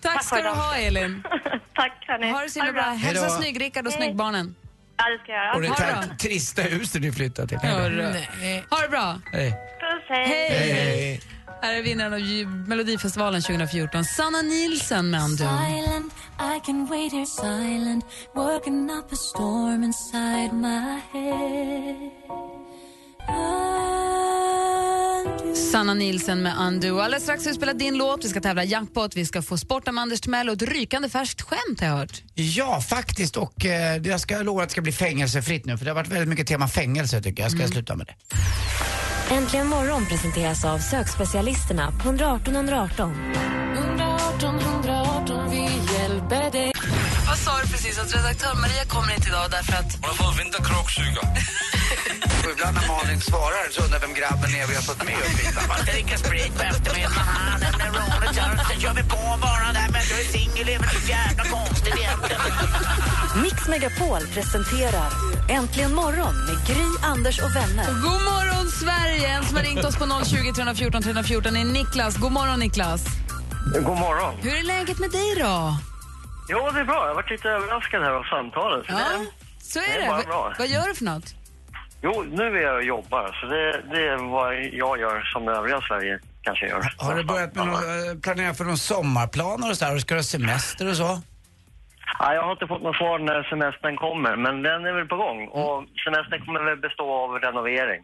[0.00, 1.22] Tack ska du ha Elin.
[1.74, 2.30] Tack hörni.
[2.30, 2.82] Ha det så himla bra.
[2.82, 4.54] Hälsa snygg-Rickard och snygg-barnen.
[4.96, 5.54] Ja, det ska jag göra.
[5.54, 7.58] Och det här trista huset du flyttar till.
[7.58, 9.20] Ha det bra.
[9.32, 9.52] Hej.
[9.80, 10.26] Puss, hej.
[10.50, 11.20] Hej.
[11.62, 12.20] Här är vinnaren av
[12.68, 15.36] Melodifestivalen 2014, Sanna Nielsen med Undo.
[15.36, 16.12] Silent,
[16.56, 22.10] I can wait here silent, working up a storm inside my head.
[25.72, 26.98] Sanna Nielsen med Undo.
[26.98, 29.92] Alldeles strax ska vi spela din låt, vi ska tävla jackpot, vi ska få sporta
[29.92, 32.22] med Anders Timell och ett rykande färskt skämt har jag hört.
[32.34, 33.36] Ja, faktiskt.
[33.36, 35.78] Och eh, jag ska lova att det ska bli fängelsefritt nu.
[35.78, 37.52] För det har varit väldigt mycket tema fängelse tycker jag.
[37.52, 38.14] Ska jag sluta med det.
[39.30, 43.12] Äntligen morgon presenteras av sökspecialisterna på 118 118.
[43.76, 44.97] 118 118,
[47.98, 48.14] sa du precis?
[48.14, 49.90] Att redaktör Maria kommer inte idag därför att...
[50.00, 50.38] Hon har fått.
[52.44, 55.38] Och ibland när Malin svarar så undrar vem grabben är vi har fått med upp
[55.42, 55.54] hit.
[55.68, 58.64] Man ska dricka sprit på eftermiddagen med Ronny Turner.
[58.68, 61.44] Sen kör vi på bara där men du är singel, det är väl så jävla
[61.56, 62.40] konstigt egentligen.
[63.42, 65.10] Mix Megapol presenterar
[65.48, 67.86] Äntligen morgon med Gry, Anders och vänner.
[67.86, 69.28] God morgon Sverige!
[69.28, 72.16] En som har ringt oss på 020 314 314 är Niklas.
[72.16, 73.02] God morgon Niklas.
[73.74, 74.34] God morgon.
[74.40, 75.76] Hur är läget med dig då?
[76.48, 77.06] Jo, det är bra.
[77.08, 78.86] Jag varit lite överraskad här av samtalet.
[78.86, 79.26] Så Ja, det,
[79.64, 80.06] så det är det.
[80.08, 80.54] bara Vad- bra.
[80.58, 81.34] Vad gör du för något?
[82.02, 85.80] jo, nu är jag och jobbar, så det, det är vad jag gör som övriga
[85.80, 86.94] Sverige kanske gör.
[86.98, 89.98] Har du börjat med någon, eh, planera för någon sommarplaner och så här?
[89.98, 91.20] Ska du ha semester och så?
[92.18, 95.16] Ja, jag har inte fått något svar när semestern kommer, men den är väl på
[95.16, 95.48] gång.
[95.48, 98.00] Och semestern kommer väl bestå av renovering.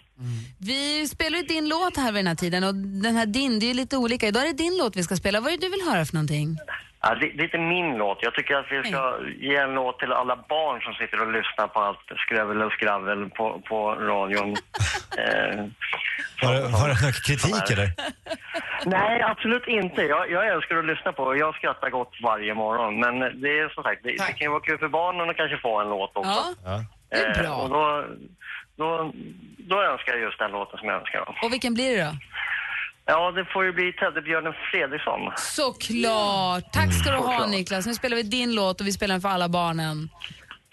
[0.59, 3.67] Vi spelar ju din låt här vid den här tiden och den här din, det
[3.67, 4.27] är ju lite olika.
[4.27, 5.41] Idag är det din låt vi ska spela.
[5.41, 6.59] Vad är det du vill höra för någonting?
[7.07, 8.19] Ja, det, det är inte min låt.
[8.23, 11.67] Jag tycker att vi ska ge en låt till alla barn som sitter och lyssnar
[11.67, 14.49] på allt skrävel och skravel på, på radion.
[15.19, 15.65] eh,
[16.43, 17.89] Har du, har du någon kritik eller?
[18.87, 20.03] Nej, absolut inte.
[20.03, 23.01] Jag, jag älskar att lyssna på och jag skrattar gott varje morgon.
[23.01, 25.59] Men det är som sagt, det, det kan ju vara kul för barnen att kanske
[25.59, 26.31] få en låt också.
[26.65, 27.55] Ja, det är Eh, bra.
[27.55, 28.05] och då,
[28.77, 29.13] då,
[29.59, 31.19] då önskar jag just den låten som jag önskar.
[31.27, 31.47] Då.
[31.47, 32.13] Och vilken blir det då?
[33.07, 35.21] Ja, det får ju bli Teddybjörnen Fredriksson.
[35.37, 36.73] Såklart!
[36.73, 37.47] Tack ska du ha.
[37.47, 37.87] Niklas.
[37.87, 40.09] Nu spelar vi din låt och vi spelar den för alla barnen.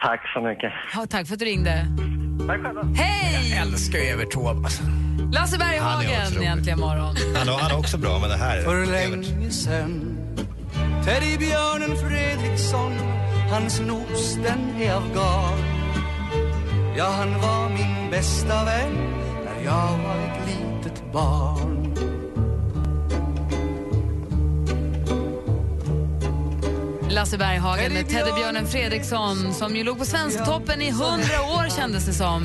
[0.04, 0.74] Tack så mycket.
[0.96, 1.86] Ja, tack för att du ringde.
[2.48, 2.84] Tack själva.
[2.96, 3.50] Hej!
[3.56, 4.60] Jag älskar ju Evert Taube.
[4.66, 4.84] alltså.
[5.34, 7.16] Lasse Berghagen egentligen morgon.
[7.38, 8.62] Han, är- han är också bra, men det här...
[8.62, 10.18] För länge sen
[11.06, 12.94] Teddybjörnen Fredriksson
[13.52, 15.60] Hans nos den är av garn
[16.98, 18.94] Ja, han var min bästa vän
[19.46, 21.94] När jag var ett litet barn
[27.12, 32.14] Lasse Berghagen med Teddybjörnen Fredriksson som ju låg på Svensktoppen i hundra år kändes det
[32.14, 32.44] som.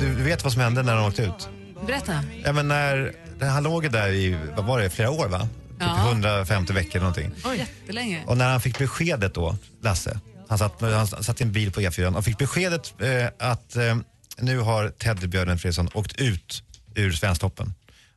[0.00, 1.48] Du vet vad som hände när han åkte ut?
[1.86, 2.12] Berätta.
[2.44, 5.40] Ja, men när, han låg där i, vad var det, flera år va?
[5.40, 6.08] Typ Ja.
[6.08, 7.30] 150 veckor någonting.
[7.58, 8.22] Jättelänge.
[8.26, 11.80] Och när han fick beskedet då, Lasse, han satt, han satt i en bil på
[11.80, 13.96] E4 och fick beskedet eh, att eh,
[14.38, 16.62] nu har Teddybjörnen Fredriksson åkt ut
[16.94, 17.74] ur Svensktoppen.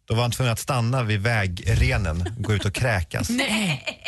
[0.07, 3.29] Då var han tvungen att stanna vid vägrenen och gå ut och kräkas.
[3.29, 4.01] Nej!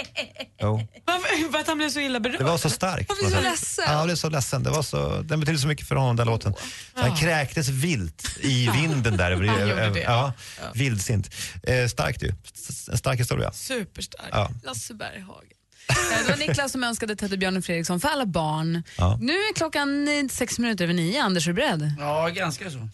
[0.62, 0.88] Jo.
[1.06, 1.52] Varför?
[1.52, 2.38] För att han blev så illa berörd?
[2.40, 3.10] Det var så starkt.
[3.10, 3.86] Han blev så ledsen.
[3.88, 4.64] Ja, jag blev så ledsen.
[4.64, 6.54] Det var så, den betydde så mycket för honom, den låten.
[6.96, 9.32] Så han kräktes vilt i vinden där.
[9.32, 10.00] Han gjorde det.
[10.00, 10.34] Ja,
[10.74, 11.36] vildsint.
[11.64, 12.34] Eh, starkt ju.
[12.92, 13.52] En stark historia.
[13.52, 14.30] Superstark.
[14.32, 14.50] Ja.
[14.64, 15.57] Lasse Berghagen.
[15.90, 15.96] Eh,
[16.26, 18.84] Det var Niklas som önskade Teddybjörnen Fredriksson för alla barn.
[18.98, 19.18] Ja.
[19.22, 21.24] Nu är klockan sex minuter över nio.
[21.24, 21.92] Anders, är du beredd?
[22.00, 22.90] Ja, ganska så.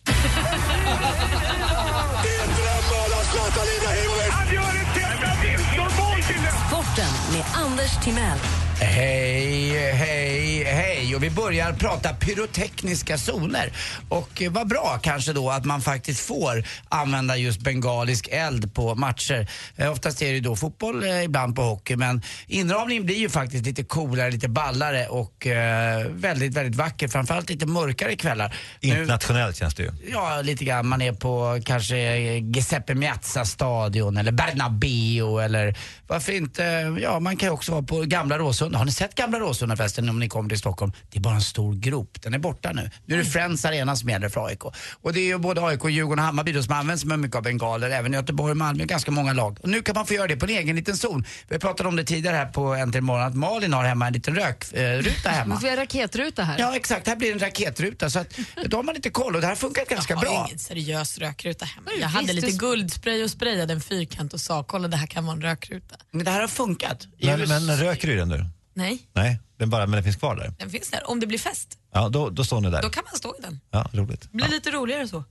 [6.68, 8.38] Sporten med Anders Timell.
[8.80, 11.16] Hej, hej, hej.
[11.16, 13.74] Och vi börjar prata pyrotekniska zoner.
[14.10, 18.96] Och eh, vad bra kanske då att man faktiskt får använda just bengalisk eld på
[18.96, 19.48] matcher.
[19.76, 21.96] Eh, oftast är det ju då fotboll, eh, ibland på hockey.
[21.96, 27.08] Men inramningen blir ju faktiskt lite coolare, lite ballare och eh, väldigt, väldigt vacker.
[27.08, 28.56] Framförallt lite mörkare kvällar.
[28.80, 29.92] Internationellt känns det ju.
[30.12, 30.88] Ja, lite grann.
[30.88, 31.98] Man är på kanske
[32.38, 36.64] Giuseppe Meazza stadion eller Bernabéu eller varför inte,
[37.02, 38.63] ja man kan ju också vara på Gamla Råsunda.
[38.74, 40.92] Har ni sett Gamla Råsunda förresten om ni kommer till Stockholm?
[41.12, 42.90] Det är bara en stor grop, den är borta nu.
[43.06, 44.64] Nu är det Friends Arena som gäller för AIK.
[45.02, 47.44] Och det är ju både AIK, Djurgården och Hammarby då som används med mycket av
[47.44, 49.58] bengaler, även Göteborg och Malmö, ganska många lag.
[49.64, 51.26] Och nu kan man få göra det på en egen liten zon.
[51.50, 54.36] Vi pratade om det tidigare här på Äntligen morgon att Malin har hemma en liten
[54.36, 55.46] rökruta hemma.
[55.50, 56.60] Man får göra raketruta här.
[56.60, 59.48] Ja exakt, här blir en raketruta så att då har man lite koll och det
[59.48, 60.30] här funkar ganska Jag bra.
[60.38, 61.90] har ingen seriös rökruta hemma.
[62.00, 65.08] Jag visst, hade lite du- guldspray och sprayade en fyrkant och sa kolla det här
[65.08, 65.96] kan vara en rökruta.
[66.12, 67.08] Men det här har funkat.
[67.22, 68.46] Men, men röker du den nu?
[68.74, 70.54] Nej, Nej, den bara, men den finns kvar där.
[70.60, 71.10] den finns där.
[71.10, 72.82] Om det blir fest, Ja, då, då står ni där.
[72.82, 73.60] då kan man stå i den.
[73.72, 74.22] Ja, roligt.
[74.22, 75.24] Det blir lite roligare så.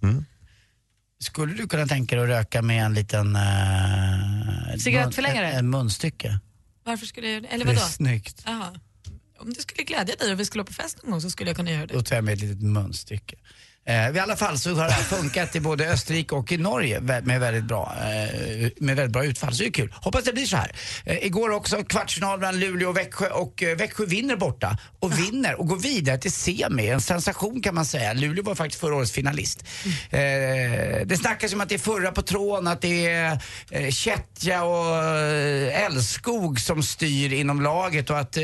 [1.21, 3.37] Skulle du kunna tänka dig att röka med en liten...
[3.37, 5.51] Uh, Cigarettförlängare?
[5.53, 6.39] En, en munstycke.
[6.85, 7.49] Varför skulle jag göra det?
[7.49, 7.87] Eller Det är vadå?
[7.87, 8.43] snyggt.
[8.47, 8.75] Jaha.
[9.39, 11.57] Om det skulle glädja dig och vi skulle på fest någon gång så skulle jag
[11.57, 11.95] kunna göra det.
[11.95, 13.37] Då tar jag med ett litet munstycke.
[13.87, 17.01] Eh, I alla fall så har det här funkat i både Österrike och i Norge
[17.01, 19.55] med väldigt bra, eh, med väldigt bra utfall.
[19.55, 19.95] Så det är kul.
[19.97, 20.73] Hoppas det blir så här.
[21.05, 25.61] Eh, igår också kvartsfinal mellan Luleå och Växjö och eh, Växjö vinner borta och vinner
[25.61, 26.89] och går vidare till semi.
[26.89, 28.13] En sensation kan man säga.
[28.13, 29.65] Luleå var faktiskt förra årets finalist.
[30.11, 30.21] Eh,
[31.05, 33.39] det snackas om att det är förra på tråden, att det är
[33.71, 38.43] eh, Kättja och eh, Älskog som styr inom laget och att, eh,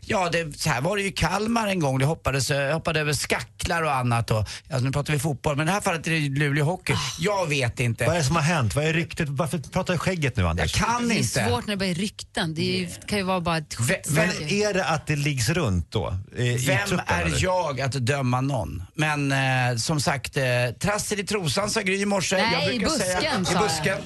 [0.00, 1.98] ja det, så här var det ju Kalmar en gång.
[1.98, 4.30] Det hoppades, hoppade över skacklar och annat.
[4.30, 4.48] Och,
[4.80, 6.94] alltså nu pratar vi fotboll, men i det här fallet är det Luleå Hockey.
[7.18, 8.04] Jag vet inte.
[8.06, 8.74] Vad är det som har hänt?
[8.74, 9.28] Vad är ryktet?
[9.28, 10.76] Varför pratar du skägget nu Anders?
[10.80, 11.28] Jag kan det är inte.
[11.48, 12.54] svårt när det bara är rykten.
[12.54, 13.76] Det är, ju- kan ju vara bara ett
[14.08, 16.16] Men är det att det liggs runt då?
[16.36, 17.42] eh, I Vem truppen, är eller?
[17.42, 18.82] jag att döma någon?
[18.94, 20.44] Men eh, som sagt, eh,
[20.80, 22.36] trassel i trosan sa Gry i morse.
[22.36, 23.62] Nej, jag i busken, säga, sa I jag.
[23.62, 23.98] busken.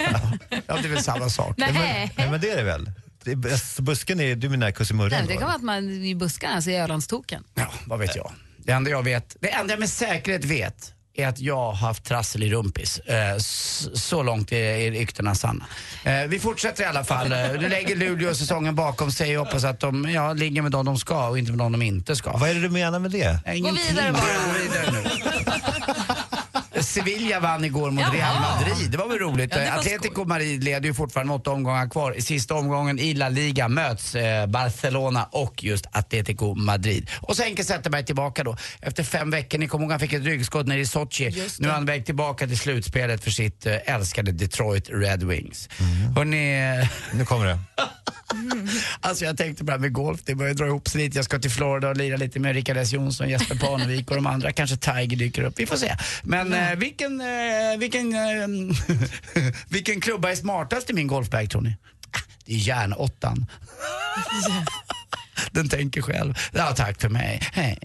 [0.66, 1.54] ja, det är väl samma sak.
[1.56, 1.72] Nej.
[2.16, 2.90] Nej, men det är det väl?
[3.24, 5.26] Det är, alltså, busken är, du menar Nej, då?
[5.28, 7.44] det kan vara att man i buskarna, alltså i Ölandstoken.
[7.54, 8.32] Ja, vad vet jag.
[8.66, 12.04] Det enda jag vet, det enda jag med säkerhet vet är att jag har haft
[12.04, 12.98] trassel i rumpis.
[12.98, 15.66] Eh, Så långt är är ryktena sanna.
[16.04, 17.32] Eh, Vi fortsätter i alla fall.
[17.32, 20.86] Eh, Nu lägger Luleå säsongen bakom sig och hoppas att de ja, ligger med dem
[20.86, 22.32] de ska och inte med dem de inte ska.
[22.36, 23.40] Vad är det du menar med det?
[23.46, 24.22] Gå vidare bara.
[24.22, 25.08] Gå vidare nu.
[26.96, 28.12] Sevilla vann igår mot Jaha.
[28.14, 28.90] Real Madrid.
[28.90, 29.52] Det var väl roligt.
[29.56, 32.18] Ja, Atletico Madrid leder ju fortfarande åtta omgångar kvar.
[32.18, 37.10] I sista omgången i La Liga möts eh, Barcelona och just Atletico Madrid.
[37.20, 38.56] Och så Henke Zetterberg tillbaka då.
[38.80, 41.42] Efter fem veckor, ni kommer ihåg han fick ett ryggskott nere i Sochi.
[41.58, 45.68] Nu är han väg tillbaka till slutspelet för sitt eh, älskade Detroit Red Wings.
[46.16, 47.58] Hörrni, eh, Nu kommer det.
[49.00, 51.18] Alltså jag tänkte bara med golf, det börjar dra ihop sig lite.
[51.18, 54.26] Jag ska till Florida och lira lite med Rickard S Jonsson, Jesper Parnevik och de
[54.26, 54.52] andra.
[54.52, 55.96] Kanske Tiger dyker upp, vi får se.
[56.22, 58.48] Men eh, vilken, eh, vilken, eh,
[59.68, 61.76] vilken klubba är smartast i min golfbag tror ni?
[62.44, 63.46] Det är järnåttan.
[65.50, 66.34] Den tänker själv.
[66.52, 67.48] Ja, tack för mig.
[67.52, 67.78] Hej.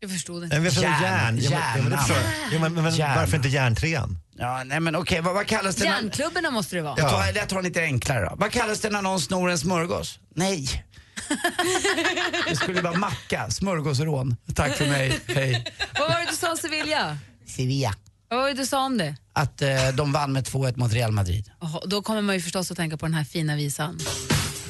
[0.00, 1.34] Jag förstod Men varför Järn, järn?
[1.34, 2.26] Men- ja, men det förstår jag.
[2.52, 3.16] Ja, men, men, Järn.
[3.18, 4.18] varför inte järntrean?
[4.38, 5.84] Ja, nej men okej, vad, vad kallas det?
[5.84, 6.94] när- Järnklubborna måste det vara.
[6.98, 8.34] Jag tar, jag tar en lite enklare då.
[8.36, 10.18] Vad kallas det när någon snor en smörgås?
[10.34, 10.84] Nej.
[12.48, 14.36] Det skulle vara macka, smörgåsrån.
[14.54, 15.64] Tack för mig, hej.
[15.98, 17.18] Vad var det du sa Sevilla?
[17.46, 17.94] Sevilla.
[18.30, 19.16] Vad var det du sa om det?
[19.32, 21.50] Att eh, de vann med 2-1 mot Real Madrid.
[21.60, 23.98] Jaha, då kommer man ju förstås att tänka på den här fina visan.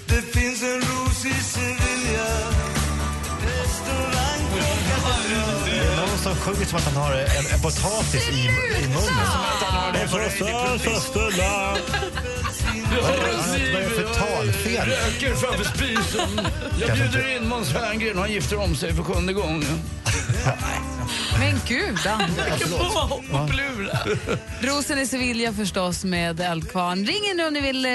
[0.07, 2.31] Det finns en ros i Sevilla
[3.42, 4.44] Restaurang
[5.64, 8.40] Det är någon som sjunger som att han har en, en potatis i,
[8.85, 9.29] i munnen.
[9.92, 10.09] Det är det
[13.88, 14.88] för talfel?
[14.88, 16.40] Röker framför spisen.
[16.81, 19.81] Jag bjuder in Måns Herngren och han gifter om sig för sjunde gången.
[21.38, 22.62] Men gud, Anders.
[24.61, 27.05] Rosen i Sevilla förstås med Eldkvarn.
[27.05, 27.90] Ring in nu om ni vill eh,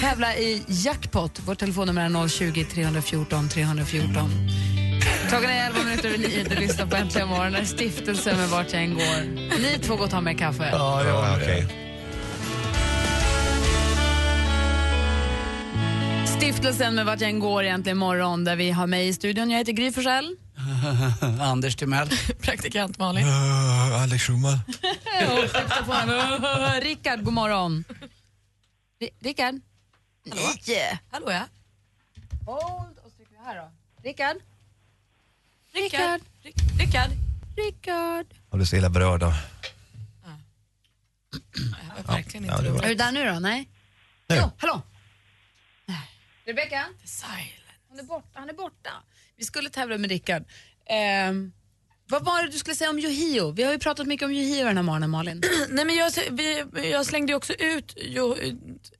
[0.00, 1.40] tävla i Jackpot.
[1.46, 4.30] Vårt telefonnummer är 020 314 314.
[5.28, 6.44] Klockan är 11 minuter över 9.
[6.48, 7.52] Du lyssnar på Äntligen morgon.
[7.52, 9.20] Det är Stiftelsen med Vart jag än går.
[9.58, 10.68] Ni två går och tar med kaffe.
[10.72, 11.66] Ja, Ja, okej.
[16.38, 19.50] Stiftelsen med Vart jag än går egentligen morgon där vi har mig i studion.
[19.50, 20.36] Jag heter Gry Forssell.
[21.40, 22.08] Anders Timell.
[22.40, 23.26] Praktikant Malin.
[23.26, 24.58] Uh, Alex Schulman.
[25.44, 26.80] Och saxofonen.
[26.80, 27.84] Rickard, god morgon.
[29.00, 29.54] Ri- Rickard?
[30.24, 31.00] Nej.
[31.10, 31.46] Hallå ja.
[32.46, 33.70] Hold och så trycker vi här då.
[34.02, 34.36] Rickard?
[35.72, 36.20] Rickard.
[36.42, 37.10] Rick- Rickard.
[37.56, 38.26] Rickard?
[38.50, 39.32] Jag blir så illa berörd av...
[41.96, 43.38] Jag var verkligen Ja, inte det var- Är du där nu då?
[43.38, 43.68] Nej?
[44.28, 44.36] Nu.
[44.36, 44.82] Jo, hallå?
[46.44, 46.86] Rebecka?
[47.04, 47.50] Silent.
[47.88, 48.28] Han är borta.
[48.38, 48.90] Han är borta.
[49.40, 50.44] Vi skulle tävla med Rickard.
[50.90, 51.52] Ehm,
[52.08, 53.52] vad var det du skulle säga om Yohio?
[53.52, 55.42] Vi har ju pratat mycket om Yohio den här morgonen, Malin.
[55.68, 58.36] Nej, men jag, vi, jag slängde ju också ut jo,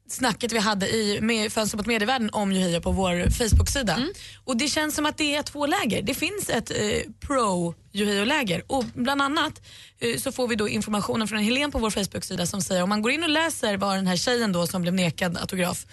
[0.09, 3.99] snacket vi hade i med Fönster mot medievärlden om Yohio på vår Facebook-sida.
[4.45, 6.03] Och Det känns som att det är två läger.
[6.03, 9.63] Det finns ett eh, pro Yohio-läger och bland annat
[9.99, 13.03] eh, så får vi då informationen från Helen på vår Facebook-sida som säger om man
[13.03, 15.87] går in och läser vad den här tjejen då som blev nekad autograf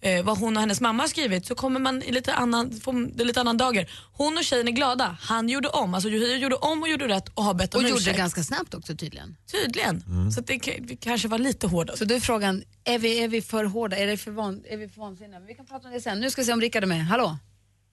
[0.00, 3.16] eh, vad hon och hennes mamma har skrivit så kommer man i lite annan, får
[3.16, 3.90] det lite annan dager.
[4.12, 5.16] Hon och tjejen är glada.
[5.20, 7.84] Han gjorde om, alltså Yohio gjorde om och gjorde rätt och har bett om Och
[7.84, 8.00] ursäkt.
[8.00, 9.36] gjorde det ganska snabbt också tydligen.
[9.52, 10.02] Tydligen.
[10.32, 11.96] Så att det vi kanske var lite hårda.
[11.96, 13.96] Så då är frågan, är vi, är vi för hårda?
[13.96, 15.38] Är, det för van, är vi för vansinniga?
[15.38, 16.20] Men vi kan prata om det sen.
[16.20, 17.06] Nu ska vi se om Rickard är med.
[17.06, 17.36] Hallå?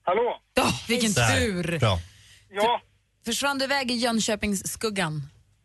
[0.02, 0.40] Hallå?
[0.54, 1.36] Ja, vilken Där.
[1.40, 1.78] tur!
[1.78, 1.98] Bra.
[2.50, 2.80] Ja,
[3.24, 5.14] Försvann du iväg i Jönköpingsskuggan?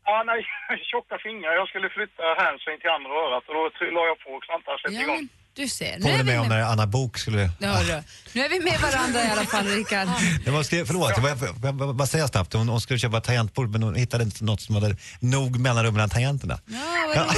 [0.05, 0.39] ja nej,
[0.91, 1.53] tjocka fingrar.
[1.61, 3.61] Jag skulle flytta handsving till andra örat och då
[3.97, 5.15] la jag på och satte Ja, igång.
[5.15, 5.97] men du ser.
[5.97, 7.49] Nu Påminner mig om när Anna Bok skulle...
[7.59, 8.03] Ja, hörru.
[8.33, 10.07] nu är vi med varandra i alla fall, Rickard.
[10.45, 12.53] Det var, skrev, förlåt, jag, jag, bara säga snabbt.
[12.53, 15.93] Hon, hon skulle köpa ett tangentbord men hon hittade inte något som hade nog mellanrum
[15.93, 16.59] mellan tangenterna.
[16.65, 17.37] Ja, vad roligt.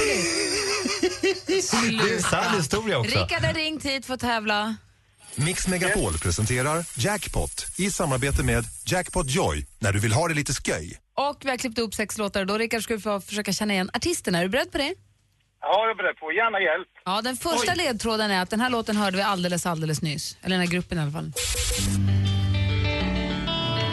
[1.46, 3.18] Det är en sann historia också.
[3.18, 4.76] Rickard har ringt hit för att tävla.
[5.36, 10.52] Mix Megapol presenterar Jackpot i samarbete med Jackpot Joy när du vill ha det lite
[10.52, 10.98] sköj.
[11.16, 12.44] Och vi har klippt upp sex låtar.
[12.44, 14.38] Då Rickard ska du få försöka känna igen artisterna.
[14.38, 14.94] Är du beredd på det?
[15.66, 16.32] Ja, jag är beredd på.
[16.32, 16.88] Gärna hjälp.
[17.04, 20.36] Ja, den första ledtråden är att den här låten hörde vi alldeles, alldeles nyss.
[20.42, 21.32] Eller den här gruppen i alla fall.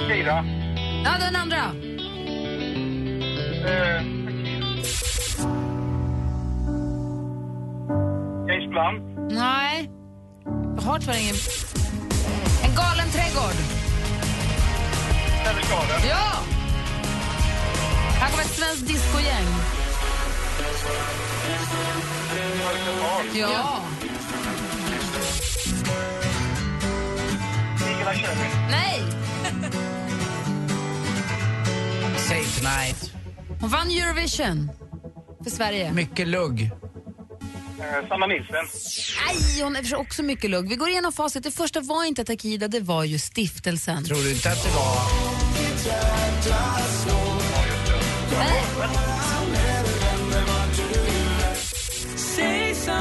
[0.08, 0.46] Kira.
[1.06, 1.64] Ja, den andra.
[3.68, 4.04] Eh,
[8.48, 9.32] James Blunt.
[9.32, 9.90] Nej.
[10.76, 11.36] Jag har tyvärr ingen...
[12.64, 13.58] En galen trädgård.
[15.72, 16.10] Garden.
[16.10, 16.32] Ja!
[18.20, 19.46] Här kommer ett svenskt discogäng.
[23.34, 23.82] Ja.
[28.70, 29.02] Nej!
[32.18, 33.14] Say tonight.
[33.62, 34.72] Hon vann Eurovision
[35.44, 35.94] för Sverige.
[35.94, 36.62] Mycket lugg.
[36.62, 38.56] Eh, Sanna Nilsson.
[39.28, 40.70] Nej, hon är också mycket lugg.
[40.70, 41.44] Vi går igenom facit.
[41.44, 44.06] Det första var inte Takida, det var ju stiftelsen.
[44.06, 45.22] Tror du inte att det var...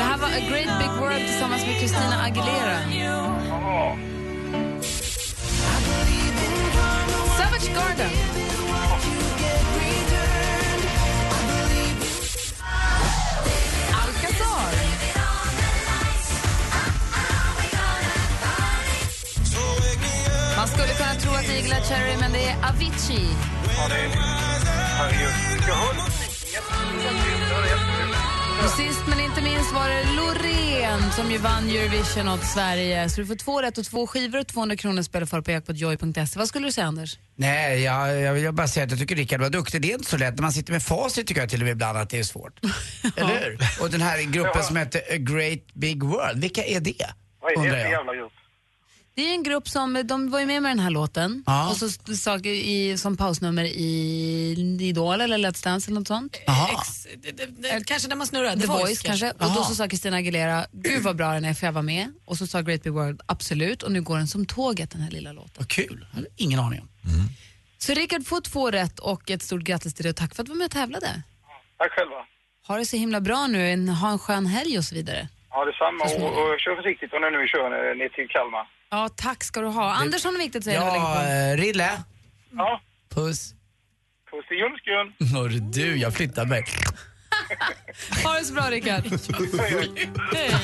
[0.01, 2.79] Det här var A Great Big World tillsammans med Christina Aguilera.
[7.39, 8.11] Savage Garden.
[14.03, 14.73] Alcazar.
[20.57, 23.29] Man skulle kunna tro att det är Cherry, men det är Avicii.
[23.77, 24.31] Ja, det är...
[28.65, 33.09] Och sist men inte minst var det Loreen som ju vann Eurovision åt Sverige.
[33.09, 35.51] Så du får två rätt och två skivor och 200 kronor att spela för på
[35.51, 36.39] jackpotjoy.se.
[36.39, 37.19] Vad skulle du säga Anders?
[37.37, 39.83] Nej, jag, jag vill bara säga att jag tycker Rickard var duktig.
[39.83, 40.35] Det är inte så lätt.
[40.35, 42.61] När man sitter med facit tycker jag till och med ibland att det är svårt.
[43.17, 43.59] Eller hur?
[43.83, 47.07] Och den här gruppen som heter A Great Big World, vilka är det?
[47.43, 48.33] Vad är det för jävla grupp?
[49.21, 51.71] Det är en grupp som, de var ju med med den här låten Ja.
[51.71, 56.37] och så sa i, som pausnummer i Idol eller Let's Dance eller något sånt.
[56.37, 58.57] Ex, det, det, det, kanske när man snurrar.
[58.57, 59.31] The, Voice, kanske.
[59.31, 59.65] Och då Aha.
[59.65, 62.13] så sa Christina Aguilera, gud vad bra den är för jag var med.
[62.25, 63.83] Och så sa Great Big World, absolut.
[63.83, 65.53] Och nu går den som tåget den här lilla låten.
[65.59, 66.07] Vad kul.
[66.11, 66.89] Jag hade ingen aning om.
[67.79, 70.47] Så Rickard får två rätt och ett stort grattis till dig och tack för att
[70.47, 71.23] du var med och tävlade.
[71.79, 72.17] Tack själva.
[72.69, 75.29] Ha det så himla bra nu, ha en skön helg och så vidare.
[75.51, 76.05] Ja, detsamma.
[76.05, 78.67] Och, och kör försiktigt och när nu kör ner- ner till Kalmar.
[78.91, 79.93] Ja, tack ska du ha.
[79.93, 80.81] Anders har något viktigt att säga.
[80.81, 81.91] Ja, eh, Rille.
[82.53, 82.81] Ja.
[83.15, 83.55] Puss.
[84.31, 85.29] Puss till ljumsken.
[85.37, 86.65] Hörru du, jag flyttar mig.
[88.25, 89.05] Ha det så bra Rickard.
[90.35, 90.55] Hej.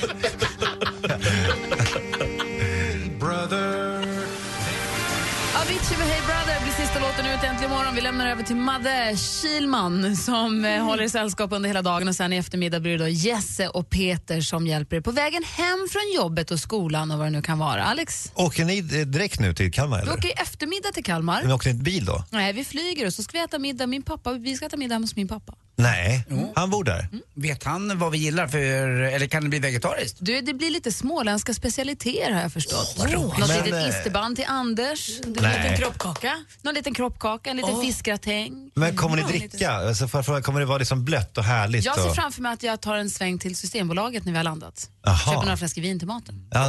[5.87, 7.95] Avicii med Hey Brother blir sista låten ut äntligen imorgon.
[7.95, 12.15] Vi lämnar över till Madde Kilman som eh, håller i sällskap under hela dagen och
[12.17, 15.87] sen i eftermiddag blir det då Jesse och Peter som hjälper er på vägen hem
[15.91, 17.85] från jobbet och skolan och vad det nu kan vara.
[17.85, 20.13] Alex, Åker ni eh, direkt nu till Kalmar vi eller?
[20.13, 21.43] åker i eftermiddag till Kalmar.
[21.43, 22.25] Men åker ni inte bil då?
[22.31, 23.87] Nej, vi flyger och så ska vi äta middag.
[23.87, 25.55] Min pappa, vi ska äta middag hos min pappa.
[25.79, 26.25] Nej,
[26.55, 27.09] han bor där.
[27.35, 30.19] Vet han vad vi gillar för, eller kan det bli vegetariskt?
[30.21, 32.97] Du, det blir lite småländska specialiteter har jag förstått.
[33.13, 37.81] Något Men, litet isterband till Anders, en liten kroppkaka, någon liten kroppkaka, en liten Åh.
[37.81, 38.71] fiskgratäng.
[38.75, 39.71] Men kommer ni dricka?
[39.71, 41.85] Alltså, för, för, kommer det vara liksom blött och härligt?
[41.85, 42.15] Jag ser och...
[42.15, 44.91] framför mig att jag tar en sväng till Systembolaget när vi har landat.
[45.03, 45.19] Jaha.
[45.19, 46.49] Köper några flaskor vin till maten.
[46.51, 46.69] Ja.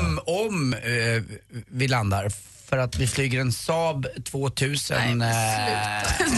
[0.00, 1.38] Om, om eh,
[1.68, 2.32] vi landar,
[2.68, 5.22] för att vi flyger en Saab 2000.
[5.22, 5.28] eh,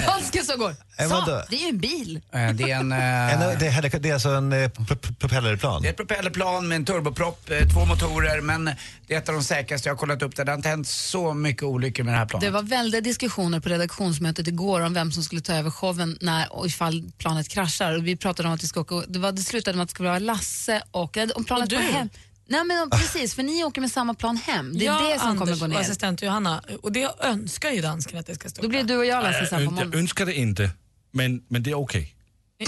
[0.06, 0.74] Danska som går.
[0.98, 1.42] Eh, Sa, vadå?
[1.50, 2.20] det är ju en bil.
[2.32, 2.92] eh, det är en...
[2.92, 5.82] eh, En, det, är, det är alltså en eh, pro- pro- propellerplan?
[5.82, 8.64] Det är ett propellerplan med en turboprop, eh, två motorer, men
[9.06, 10.44] det är ett av de säkraste jag har kollat upp det.
[10.44, 12.46] Det har inte hänt så mycket olyckor med det här planet.
[12.46, 16.52] Det var väldiga diskussioner på redaktionsmötet igår om vem som skulle ta över showen när,
[16.52, 17.96] och ifall planet kraschar.
[17.98, 19.94] Och vi pratade om att vi ska åka, det, var, det slutade med att det
[19.94, 21.16] skulle vara Lasse och...
[21.34, 21.76] Om planet Och du?
[21.76, 22.08] går hem.
[22.50, 24.78] Nej men precis, för ni åker med samma plan hem.
[24.78, 25.80] Det är jag, det som kommer Anders gå och ner.
[25.80, 28.62] assistent Johanna, och det önskar ju dansken att det ska stå.
[28.62, 29.98] Då blir du och jag Lasse sen på Jag måndag.
[29.98, 30.70] önskar det inte,
[31.12, 32.14] men, men det är okej.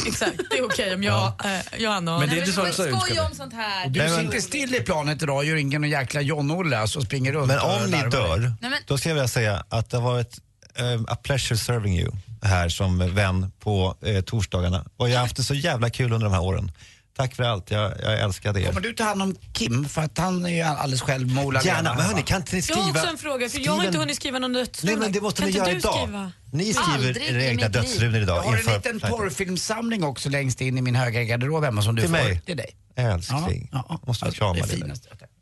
[0.06, 2.20] Exakt, det är okej om jag, eh, Johanna och...
[2.20, 3.20] Men det är inte så, så jag önskar det.
[3.20, 3.88] om sånt här.
[3.88, 7.46] Du sitter still i planet idag och gör ingen jäkla John-Olle alltså, och springer runt
[7.46, 8.52] Men och om ni dör,
[8.86, 10.38] då ska jag vilja säga att det har varit
[10.78, 12.12] um, a pleasure serving you
[12.42, 14.84] här som vän på eh, torsdagarna.
[14.96, 16.72] Och jag har haft det så jävla kul under de här åren.
[17.16, 18.66] Tack för allt, jag, jag älskar er.
[18.66, 19.84] Kommer du ta hand om Kim?
[19.88, 22.62] För att han är ju alldeles själv med Ola Gärna, men hörni, kan inte ni
[22.68, 22.98] Jag har skriva...
[23.00, 24.92] också en fråga, för jag har inte hunnit skriva någon dödsruna.
[24.92, 25.94] Nej men det måste kan ni göra idag.
[26.02, 26.32] Skriva?
[26.52, 29.10] Ni skriver Aldrig era i egna dödsrunor idag Jag har en liten flighten.
[29.10, 32.16] porrfilmssamling också längst in i min höga garderob hemma som du Till får.
[32.16, 32.40] mig?
[32.40, 32.76] Till dig.
[32.96, 34.92] Älskling, Ja, ja, måste jag ja, krama det dig.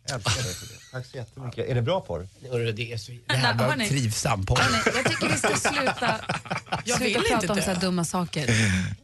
[0.04, 0.80] Älskar dig för det.
[0.92, 1.68] Tack så jättemycket.
[1.68, 2.28] Är det bra porr?
[2.50, 3.88] Hörru, Det är så Nej, jävla hörni.
[3.88, 4.60] trivsam porr.
[4.94, 6.20] Jag tycker vi ska sluta,
[6.84, 7.62] Jag sluta vill prata inte om dö.
[7.62, 8.50] så här dumma saker.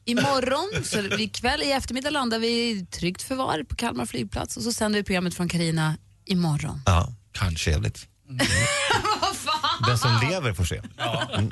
[0.04, 4.72] Imorgon, så ikväll i eftermiddag landar vi i tryggt förvar på Kalmar flygplats och så
[4.72, 6.82] sänder vi programmet från Carina imorgon.
[6.86, 7.80] Ja, kanske.
[8.38, 9.86] Trevligt.
[9.86, 10.80] Den som lever får se.
[11.36, 11.50] Mm.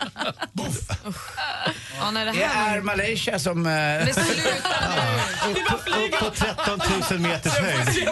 [1.99, 3.67] Ja, nej, det Det här är Malaysia som...
[3.67, 4.11] eh, nu.
[5.51, 8.09] Upp på 13 000 meters höjd.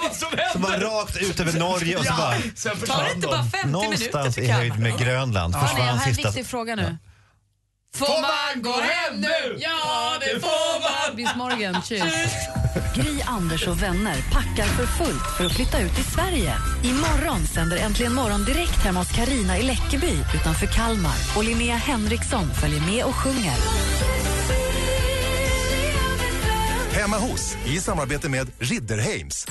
[0.53, 2.35] Som var rakt ut över Norge och så bara...
[2.57, 4.91] sen Tar det inte bara 50 minuter Någonstans till i höjd Kalmar?
[4.91, 6.29] med Grönland Hörni, jag försvann har en sista...
[6.29, 6.97] viktig fråga nu.
[7.97, 9.57] Får man gå hem nu?
[9.59, 11.17] Ja, det får man!
[11.17, 12.03] Bis morgon, tjus.
[12.95, 16.55] Gry, Anders och vänner packar för fullt för att flytta ut i Sverige.
[16.85, 21.17] Imorgon sänder Äntligen morgon direkt hemma hos Karina i Läckeby utanför Kalmar.
[21.37, 23.57] Och Linnea Henriksson följer med och sjunger.
[26.93, 29.47] Hemma hos, i samarbete med Ridderheims.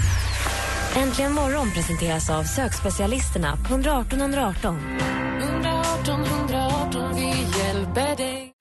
[0.95, 4.79] Äntligen morgon presenteras av sökspecialisterna på 118 118.
[5.41, 8.60] 118 118, vi hjälper dig.